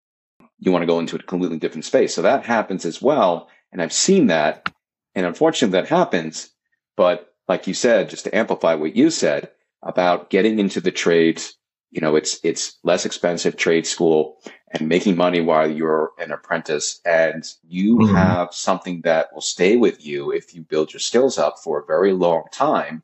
you 0.58 0.72
want 0.72 0.82
to 0.82 0.86
go 0.86 0.98
into 0.98 1.14
a 1.14 1.20
completely 1.20 1.60
different 1.60 1.84
space. 1.84 2.12
So 2.14 2.22
that 2.22 2.44
happens 2.44 2.84
as 2.84 3.00
well. 3.00 3.48
And 3.70 3.80
I've 3.80 3.92
seen 3.92 4.26
that. 4.26 4.72
And 5.16 5.26
unfortunately, 5.26 5.80
that 5.80 5.88
happens. 5.88 6.50
But 6.96 7.34
like 7.48 7.66
you 7.66 7.74
said, 7.74 8.08
just 8.08 8.24
to 8.24 8.36
amplify 8.36 8.74
what 8.74 8.94
you 8.94 9.10
said 9.10 9.50
about 9.82 10.30
getting 10.30 10.60
into 10.60 10.80
the 10.80 10.92
trades, 10.92 11.54
you 11.90 12.00
know, 12.00 12.14
it's, 12.14 12.38
it's 12.44 12.78
less 12.84 13.04
expensive 13.04 13.56
trade 13.56 13.86
school 13.86 14.38
and 14.70 14.88
making 14.88 15.16
money 15.16 15.40
while 15.40 15.68
you're 15.68 16.12
an 16.20 16.30
apprentice. 16.30 17.00
And 17.04 17.44
you 17.66 17.96
mm-hmm. 17.96 18.14
have 18.14 18.54
something 18.54 19.00
that 19.00 19.32
will 19.34 19.40
stay 19.40 19.76
with 19.76 20.06
you 20.06 20.30
if 20.30 20.54
you 20.54 20.62
build 20.62 20.92
your 20.92 21.00
skills 21.00 21.36
up 21.36 21.58
for 21.58 21.80
a 21.80 21.86
very 21.86 22.12
long 22.12 22.44
time 22.52 23.02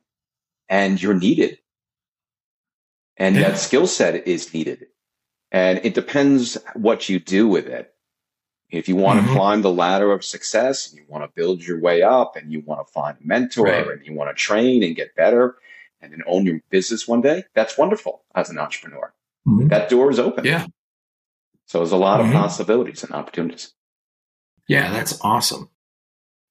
and 0.69 1.01
you're 1.01 1.13
needed 1.13 1.59
and 3.17 3.35
yeah. 3.35 3.49
that 3.49 3.57
skill 3.57 3.87
set 3.87 4.27
is 4.27 4.53
needed. 4.53 4.87
And 5.51 5.79
it 5.83 5.93
depends 5.93 6.57
what 6.75 7.09
you 7.09 7.19
do 7.19 7.47
with 7.47 7.67
it. 7.67 7.92
If 8.73 8.87
you 8.89 8.95
want 8.95 9.19
mm-hmm. 9.19 9.29
to 9.29 9.35
climb 9.35 9.61
the 9.61 9.71
ladder 9.71 10.11
of 10.11 10.23
success, 10.23 10.89
and 10.89 10.97
you 10.97 11.05
want 11.07 11.23
to 11.23 11.31
build 11.35 11.61
your 11.61 11.79
way 11.79 12.01
up, 12.01 12.35
and 12.35 12.51
you 12.51 12.61
want 12.65 12.85
to 12.85 12.91
find 12.91 13.17
a 13.21 13.27
mentor, 13.27 13.65
right. 13.65 13.87
and 13.87 14.05
you 14.05 14.13
want 14.13 14.35
to 14.35 14.41
train 14.41 14.83
and 14.83 14.95
get 14.95 15.15
better, 15.15 15.57
and 16.01 16.11
then 16.11 16.23
own 16.25 16.45
your 16.45 16.59
business 16.69 17.07
one 17.07 17.21
day, 17.21 17.43
that's 17.53 17.77
wonderful 17.77 18.23
as 18.33 18.49
an 18.49 18.57
entrepreneur. 18.57 19.13
Mm-hmm. 19.47 19.67
That 19.67 19.89
door 19.89 20.09
is 20.09 20.19
open. 20.19 20.45
Yeah. 20.45 20.65
So 21.67 21.79
there's 21.79 21.91
a 21.91 21.97
lot 21.97 22.19
mm-hmm. 22.19 22.35
of 22.35 22.41
possibilities 22.41 23.03
and 23.03 23.13
opportunities. 23.13 23.73
Yeah, 24.67 24.91
that's 24.91 25.19
awesome. 25.21 25.69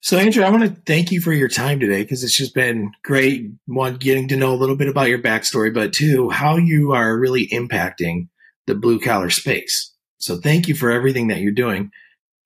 So, 0.01 0.19
Andrew, 0.19 0.43
I 0.43 0.51
want 0.51 0.65
to 0.65 0.81
thank 0.85 1.13
you 1.13 1.21
for 1.21 1.33
your 1.33 1.49
time 1.49 1.79
today 1.79 2.03
because 2.03 2.25
it's 2.25 2.37
just 2.37 2.55
been 2.55 2.91
great. 3.05 3.51
One, 3.67 3.97
getting 3.97 4.29
to 4.29 4.37
know 4.37 4.53
a 4.53 4.57
little 4.57 4.77
bit 4.77 4.89
about 4.89 5.09
your 5.09 5.21
backstory, 5.21 5.73
but 5.73 5.93
two, 5.93 6.29
how 6.29 6.57
you 6.57 6.93
are 6.93 7.19
really 7.19 7.47
impacting 7.49 8.29
the 8.67 8.75
blue 8.75 8.99
collar 8.99 9.31
space. 9.31 9.95
So, 10.19 10.39
thank 10.39 10.67
you 10.67 10.75
for 10.75 10.91
everything 10.91 11.29
that 11.29 11.39
you're 11.39 11.53
doing. 11.53 11.91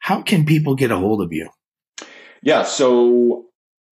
How 0.07 0.23
can 0.23 0.47
people 0.47 0.77
get 0.77 0.93
a 0.93 0.97
hold 0.97 1.21
of 1.21 1.33
you? 1.33 1.51
Yeah. 2.41 2.63
So, 2.63 3.47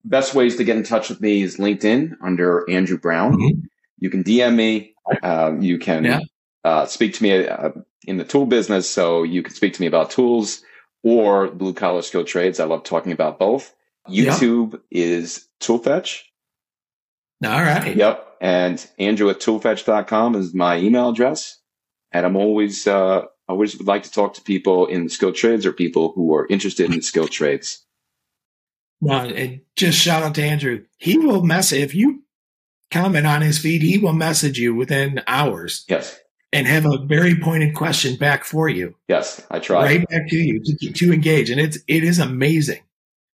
best 0.04 0.34
ways 0.34 0.56
to 0.56 0.64
get 0.64 0.76
in 0.76 0.82
touch 0.82 1.08
with 1.08 1.22
me 1.22 1.40
is 1.40 1.56
LinkedIn 1.56 2.16
under 2.22 2.68
Andrew 2.68 2.98
Brown. 2.98 3.32
Mm-hmm. 3.32 3.60
You 3.96 4.10
can 4.10 4.22
DM 4.22 4.54
me. 4.54 4.94
Uh, 5.22 5.52
you 5.58 5.78
can 5.78 6.04
yeah. 6.04 6.20
uh, 6.64 6.84
speak 6.84 7.14
to 7.14 7.22
me 7.22 7.48
uh, 7.48 7.70
in 8.06 8.18
the 8.18 8.24
tool 8.24 8.44
business. 8.44 8.90
So, 8.90 9.22
you 9.22 9.42
can 9.42 9.54
speak 9.54 9.72
to 9.72 9.80
me 9.80 9.86
about 9.86 10.10
tools 10.10 10.60
or 11.02 11.48
blue 11.48 11.72
collar 11.72 12.02
skill 12.02 12.24
trades. 12.24 12.60
I 12.60 12.66
love 12.66 12.84
talking 12.84 13.12
about 13.12 13.38
both. 13.38 13.74
YouTube 14.06 14.82
is 14.90 15.48
Toolfetch. 15.62 16.20
All 17.42 17.62
right. 17.62 17.96
Yep. 17.96 18.36
And 18.42 18.86
Andrew 18.98 19.30
at 19.30 19.40
toolfetch.com 19.40 20.34
is 20.34 20.52
my 20.52 20.76
email 20.76 21.08
address. 21.08 21.58
And 22.12 22.26
I'm 22.26 22.36
always, 22.36 22.86
uh, 22.86 23.22
always 23.52 23.76
would 23.76 23.86
like 23.86 24.02
to 24.04 24.10
talk 24.10 24.34
to 24.34 24.42
people 24.42 24.86
in 24.86 25.04
the 25.04 25.10
skilled 25.10 25.36
trades 25.36 25.64
or 25.64 25.72
people 25.72 26.12
who 26.14 26.34
are 26.34 26.46
interested 26.48 26.92
in 26.92 27.02
skilled 27.02 27.30
trades. 27.30 27.84
Well, 29.00 29.32
and 29.34 29.60
just 29.76 29.98
shout 29.98 30.22
out 30.22 30.34
to 30.36 30.42
Andrew. 30.42 30.84
He 30.98 31.18
will 31.18 31.42
message 31.42 31.80
if 31.80 31.94
you 31.94 32.22
comment 32.90 33.26
on 33.26 33.42
his 33.42 33.58
feed, 33.58 33.82
he 33.82 33.98
will 33.98 34.12
message 34.12 34.58
you 34.58 34.74
within 34.74 35.22
hours. 35.26 35.84
Yes 35.88 36.18
and 36.52 36.66
have 36.66 36.84
a 36.84 36.98
very 37.06 37.34
pointed 37.36 37.74
question 37.74 38.16
back 38.16 38.44
for 38.44 38.68
you. 38.68 38.94
Yes, 39.08 39.44
I 39.50 39.58
try. 39.58 39.84
Right 39.84 40.08
back 40.08 40.28
to 40.28 40.36
you 40.36 40.60
to, 40.62 40.92
to 40.92 41.12
engage. 41.12 41.50
And 41.50 41.60
it's, 41.60 41.78
it 41.88 42.04
is 42.04 42.18
amazing. 42.18 42.82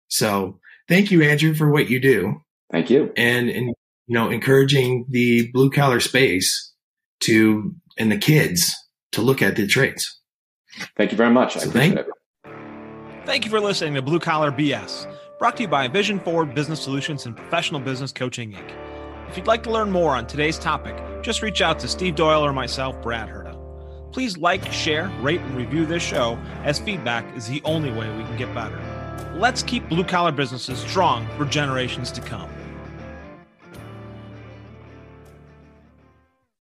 So 0.08 0.60
thank 0.88 1.10
you, 1.10 1.22
Andrew, 1.22 1.54
for 1.54 1.70
what 1.70 1.88
you 1.88 1.98
do. 1.98 2.42
Thank 2.70 2.90
you. 2.90 3.12
And, 3.16 3.48
and 3.48 3.68
you 4.06 4.14
know, 4.14 4.30
encouraging 4.30 5.06
the 5.08 5.50
blue 5.52 5.70
collar 5.70 6.00
space 6.00 6.72
to, 7.20 7.74
and 7.96 8.12
the 8.12 8.18
kids 8.18 8.76
to 9.12 9.22
look 9.22 9.42
at 9.42 9.56
the 9.56 9.66
trades. 9.66 10.20
Thank 10.96 11.10
you 11.12 11.16
very 11.16 11.30
much. 11.30 11.56
I 11.56 11.60
so 11.60 11.70
thank, 11.70 11.96
it. 11.96 12.06
Thank 13.24 13.44
you 13.44 13.50
for 13.50 13.60
listening 13.60 13.94
to 13.94 14.02
Blue 14.02 14.20
Collar 14.20 14.52
BS, 14.52 15.12
brought 15.38 15.56
to 15.56 15.62
you 15.62 15.68
by 15.68 15.88
Vision 15.88 16.20
Forward 16.20 16.54
Business 16.54 16.80
Solutions 16.80 17.26
and 17.26 17.36
Professional 17.36 17.80
Business 17.80 18.12
Coaching 18.12 18.52
Inc. 18.52 18.72
If 19.28 19.36
you'd 19.36 19.46
like 19.46 19.62
to 19.64 19.70
learn 19.70 19.90
more 19.90 20.14
on 20.14 20.26
today's 20.26 20.58
topic, 20.58 20.96
just 21.22 21.42
reach 21.42 21.60
out 21.60 21.78
to 21.80 21.88
Steve 21.88 22.14
Doyle 22.14 22.44
or 22.44 22.52
myself, 22.52 23.00
Brad 23.02 23.28
Herda. 23.28 23.56
Please 24.12 24.38
like, 24.38 24.70
share, 24.72 25.10
rate, 25.20 25.40
and 25.40 25.56
review 25.56 25.84
this 25.84 26.02
show, 26.02 26.38
as 26.62 26.78
feedback 26.78 27.36
is 27.36 27.48
the 27.48 27.60
only 27.64 27.90
way 27.90 28.08
we 28.16 28.22
can 28.22 28.36
get 28.36 28.54
better. 28.54 28.80
Let's 29.34 29.62
keep 29.62 29.88
blue 29.88 30.04
collar 30.04 30.32
businesses 30.32 30.78
strong 30.78 31.26
for 31.36 31.44
generations 31.44 32.10
to 32.12 32.20
come. 32.20 32.48